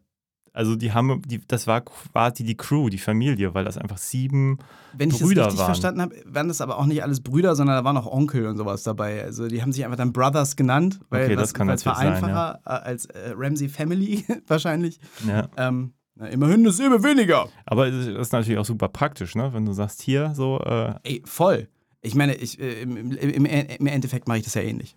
[0.55, 4.59] also die haben, die, das war quasi die Crew, die Familie, weil das einfach sieben
[4.93, 5.67] Wenn ich Brüder das richtig waren.
[5.67, 8.57] verstanden habe, waren das aber auch nicht alles Brüder, sondern da waren auch Onkel und
[8.57, 9.25] sowas dabei.
[9.25, 11.95] Also die haben sich einfach dann Brothers genannt, weil Okay, was, das kann es war
[11.95, 15.01] natürlich sein, einfacher äh, als äh, Ramsey Family wahrscheinlich.
[15.27, 15.49] Ja.
[15.57, 17.49] Ähm, na, immerhin ist immer weniger.
[17.67, 19.53] Aber es ist natürlich auch super praktisch, ne?
[19.53, 21.69] Wenn du sagst, hier so, äh, Ey, voll.
[22.03, 24.95] Ich meine, ich, äh, im, im, im, Endeffekt mache ich das ja ähnlich.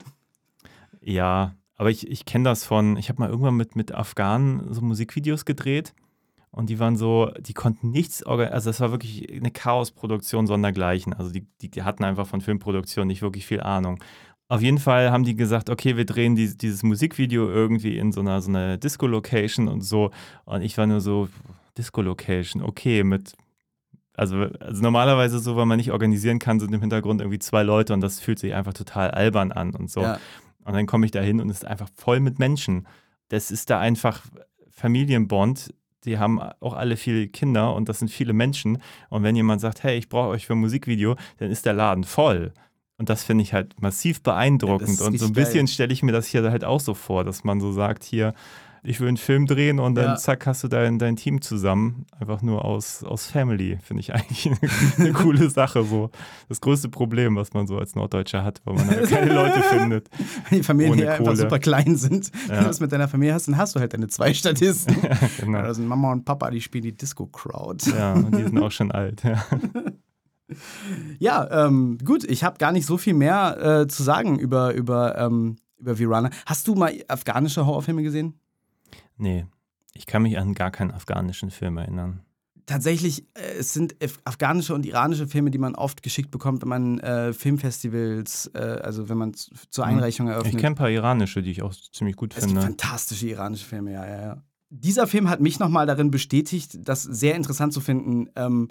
[1.02, 4.82] ja, aber ich, ich kenne das von, ich habe mal irgendwann mit, mit Afghanen so
[4.82, 5.94] Musikvideos gedreht
[6.50, 11.14] und die waren so, die konnten nichts, orga- also das war wirklich eine Chaosproduktion sondergleichen.
[11.14, 14.00] Also die, die, die hatten einfach von Filmproduktion nicht wirklich viel Ahnung.
[14.50, 18.22] Auf jeden Fall haben die gesagt, okay, wir drehen dies, dieses Musikvideo irgendwie in so
[18.22, 20.12] einer, so einer Disco-Location und so.
[20.46, 21.28] Und ich war nur so,
[21.78, 23.34] Disco-Location, okay, mit
[24.18, 27.94] also, also normalerweise so, weil man nicht organisieren kann, sind im Hintergrund irgendwie zwei Leute
[27.94, 30.02] und das fühlt sich einfach total albern an und so.
[30.02, 30.20] Ja.
[30.66, 32.88] Und dann komme ich da hin und es ist einfach voll mit Menschen.
[33.30, 34.24] Das ist da einfach
[34.72, 35.72] Familienbond.
[36.04, 38.82] Die haben auch alle viele Kinder und das sind viele Menschen.
[39.10, 42.04] Und wenn jemand sagt, hey, ich brauche euch für ein Musikvideo, dann ist der Laden
[42.04, 42.54] voll.
[43.00, 44.90] Und das finde ich halt massiv beeindruckend.
[44.90, 47.44] ist und so ein bisschen stelle ich mir das hier halt auch so vor, dass
[47.44, 48.34] man so sagt, hier,
[48.84, 50.16] ich will einen Film drehen und dann Ja.
[50.16, 52.06] zack, hast du dein, dein Team zusammen.
[52.20, 53.78] Einfach nur aus, aus Family.
[53.84, 54.58] Finde ich eigentlich eine,
[54.98, 55.84] eine coole Sache.
[55.84, 56.10] So.
[56.50, 60.10] Das größte Problem, was man so als Norddeutscher hat, weil man halt keine Leute findet.
[60.50, 62.32] Wenn die Familien hier einfach super klein sind.
[62.48, 62.62] Wenn Ja.
[62.62, 64.96] du das mit deiner Familie hast, dann hast du halt deine zwei Statisten.
[65.40, 65.60] Genau.
[65.60, 67.92] Ja, das sind Mama und Papa, die spielen die Disco-Crowd.
[67.92, 69.24] Ja, und die sind auch schon alt.
[69.24, 69.44] Ja.
[71.20, 75.18] Ja, ähm, gut, ich habe gar nicht so viel mehr äh, zu sagen über, über,
[75.18, 76.30] ähm, über Virana.
[76.46, 78.40] Hast du mal afghanische Horrorfilme gesehen?
[79.18, 79.46] Nee,
[79.94, 82.22] ich kann mich an gar keinen afghanischen Film erinnern.
[82.66, 86.70] Tatsächlich, äh, es sind af- afghanische und iranische Filme, die man oft geschickt bekommt, wenn
[86.70, 90.54] man äh, Filmfestivals, äh, also wenn man zur Einreichung eröffnet.
[90.54, 92.62] Ich kenne ein paar iranische, die ich auch ziemlich gut Es gibt finde.
[92.62, 94.44] fantastische iranische Filme, ja, ja, ja.
[94.70, 98.68] Dieser Film hat mich nochmal darin bestätigt, das sehr interessant zu finden, ähm,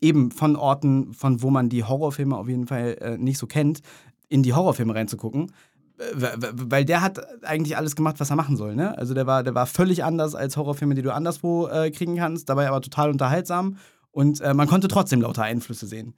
[0.00, 3.80] eben von Orten, von wo man die Horrorfilme auf jeden Fall äh, nicht so kennt,
[4.28, 5.52] in die Horrorfilme reinzugucken.
[5.98, 8.74] Äh, Weil der hat eigentlich alles gemacht, was er machen soll.
[8.74, 8.96] Ne?
[8.98, 12.48] Also der war, der war völlig anders als Horrorfilme, die du anderswo äh, kriegen kannst,
[12.48, 13.76] dabei aber total unterhaltsam.
[14.10, 16.14] Und äh, man konnte trotzdem lauter Einflüsse sehen.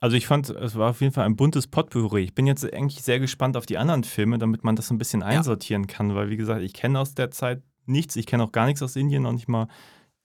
[0.00, 2.22] Also ich fand, es war auf jeden Fall ein buntes Potpourri.
[2.22, 4.98] Ich bin jetzt eigentlich sehr gespannt auf die anderen Filme, damit man das so ein
[4.98, 8.16] bisschen einsortieren kann, weil wie gesagt, ich kenne aus der Zeit nichts.
[8.16, 9.68] Ich kenne auch gar nichts aus Indien, noch nicht mal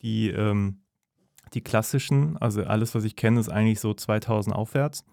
[0.01, 0.80] die, ähm,
[1.53, 2.37] die klassischen.
[2.37, 5.03] Also alles, was ich kenne, ist eigentlich so 2000 aufwärts.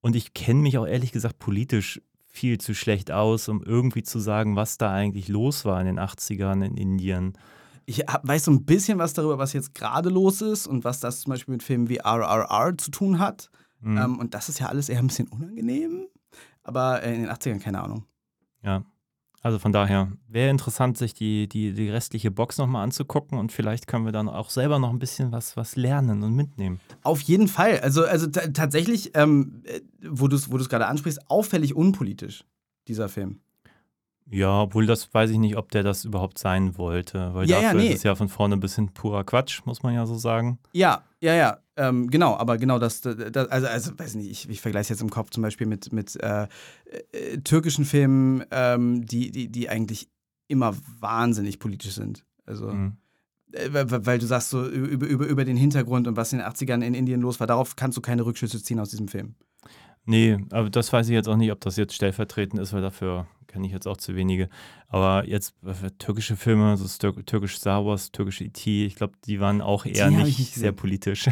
[0.00, 4.18] Und ich kenne mich auch ehrlich gesagt politisch viel zu schlecht aus, um irgendwie zu
[4.18, 7.32] sagen, was da eigentlich los war in den 80ern in Indien.
[7.86, 11.00] Ich hab, weiß so ein bisschen was darüber, was jetzt gerade los ist und was
[11.00, 13.50] das zum Beispiel mit Filmen wie RRR zu tun hat.
[13.80, 13.98] Mhm.
[13.98, 16.06] Ähm, und das ist ja alles eher ein bisschen unangenehm.
[16.62, 18.06] Aber äh, in den 80ern keine Ahnung.
[18.62, 18.84] Ja.
[19.42, 23.86] Also von daher wäre interessant, sich die, die, die restliche Box nochmal anzugucken und vielleicht
[23.86, 26.78] können wir dann auch selber noch ein bisschen was, was lernen und mitnehmen.
[27.02, 27.80] Auf jeden Fall.
[27.80, 29.80] Also, also ta- tatsächlich, ähm, äh,
[30.10, 32.44] wo du es wo du's gerade ansprichst, auffällig unpolitisch,
[32.86, 33.40] dieser Film.
[34.32, 37.62] Ja, obwohl das weiß ich nicht, ob der das überhaupt sein wollte, weil Ja, ja,
[37.62, 37.88] dafür nee.
[37.88, 40.58] ist es ja von vorne bis hin purer Quatsch, muss man ja so sagen.
[40.72, 41.58] Ja, ja, ja.
[41.80, 45.00] Ähm, genau, aber genau das, das also, also weiß nicht, ich, ich vergleiche es jetzt
[45.00, 46.46] im Kopf zum Beispiel mit, mit äh,
[47.12, 50.10] äh, türkischen Filmen, ähm, die, die, die eigentlich
[50.46, 52.26] immer wahnsinnig politisch sind.
[52.44, 52.98] Also, Mhm.
[53.52, 56.46] äh, weil, weil du sagst so über, über, über den Hintergrund und was in den
[56.48, 59.36] 80ern in Indien los war, darauf kannst du keine Rückschlüsse ziehen aus diesem Film.
[60.04, 63.26] Nee, aber das weiß ich jetzt auch nicht, ob das jetzt stellvertretend ist, weil dafür
[63.50, 64.48] kenne ich jetzt auch zu wenige.
[64.88, 65.54] Aber jetzt
[65.98, 70.08] türkische Filme, so Tür türkisch Star Wars, türkische E.T., ich glaube, die waren auch eher
[70.08, 71.28] Die nicht, nicht sehr politisch.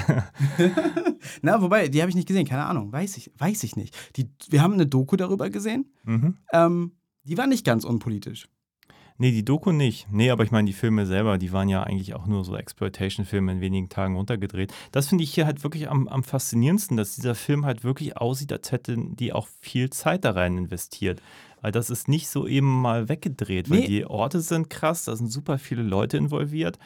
[1.42, 3.96] Na, wobei, die habe ich nicht gesehen, keine Ahnung, weiß ich, weiß ich nicht.
[4.16, 6.36] Die, wir haben eine Doku darüber gesehen, mhm.
[6.52, 6.92] ähm,
[7.24, 8.48] die war nicht ganz unpolitisch.
[9.20, 10.06] Nee, die Doku nicht.
[10.12, 13.50] Nee, aber ich meine, die Filme selber, die waren ja eigentlich auch nur so Exploitation-Filme
[13.50, 14.72] in wenigen Tagen runtergedreht.
[14.92, 18.52] Das finde ich hier halt wirklich am, am faszinierendsten, dass dieser Film halt wirklich aussieht,
[18.52, 21.20] als hätten die auch viel Zeit da rein investiert.
[21.60, 23.86] Weil das ist nicht so eben mal weggedreht, weil Nee.
[23.86, 26.78] die Orte sind krass, da sind super viele Leute involviert.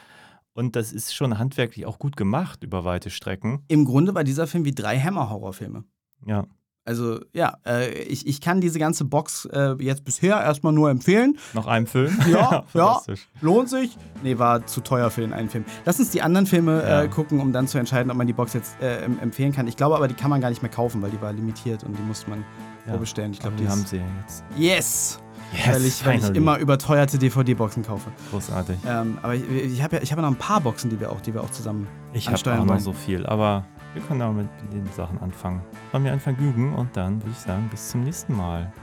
[0.53, 3.63] Und das ist schon handwerklich auch gut gemacht über weite Strecken.
[3.67, 5.83] Im Grunde war dieser Film wie drei Hammer-Horrorfilme.
[6.27, 6.45] Ja.
[6.85, 11.37] Also ja, äh, ich, ich kann diese ganze Box äh, jetzt bisher erstmal nur empfehlen.
[11.53, 12.15] Noch einem Film?
[12.29, 12.99] Ja, ja,
[13.39, 13.97] lohnt sich.
[14.21, 15.63] Nee, war zu teuer für den einen Film.
[15.85, 17.03] Lass uns die anderen Filme Ja.
[17.03, 19.65] äh, gucken, um dann zu entscheiden, ob man die Box jetzt äh, em- empfehlen kann.
[19.67, 21.97] Ich glaube aber, die kann man gar nicht mehr kaufen, weil die war limitiert und
[21.97, 22.43] die musste man
[22.87, 23.31] vorbestellen.
[23.33, 24.43] Ich glaube, Aber die haben sie ja jetzt.
[24.55, 25.19] Yes!
[25.53, 28.09] Yes, weil ich, weil ich immer überteuerte DVD-Boxen kaufe.
[28.31, 28.77] Großartig.
[28.87, 31.11] Ähm, aber ich, ich habe ja, ich hab ja noch ein paar Boxen, die wir
[31.11, 32.79] auch, die wir auch zusammen Ich habe ansteuern auch noch wollen.
[32.79, 33.63] so viel, aber
[33.93, 35.61] wir können auch mit den Sachen anfangen.
[35.91, 38.73] War mir ein Vergnügen und dann würde ich sagen, bis zum nächsten Mal.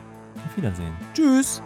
[0.47, 0.93] Auf Wiedersehen.
[1.13, 1.61] Tschüss!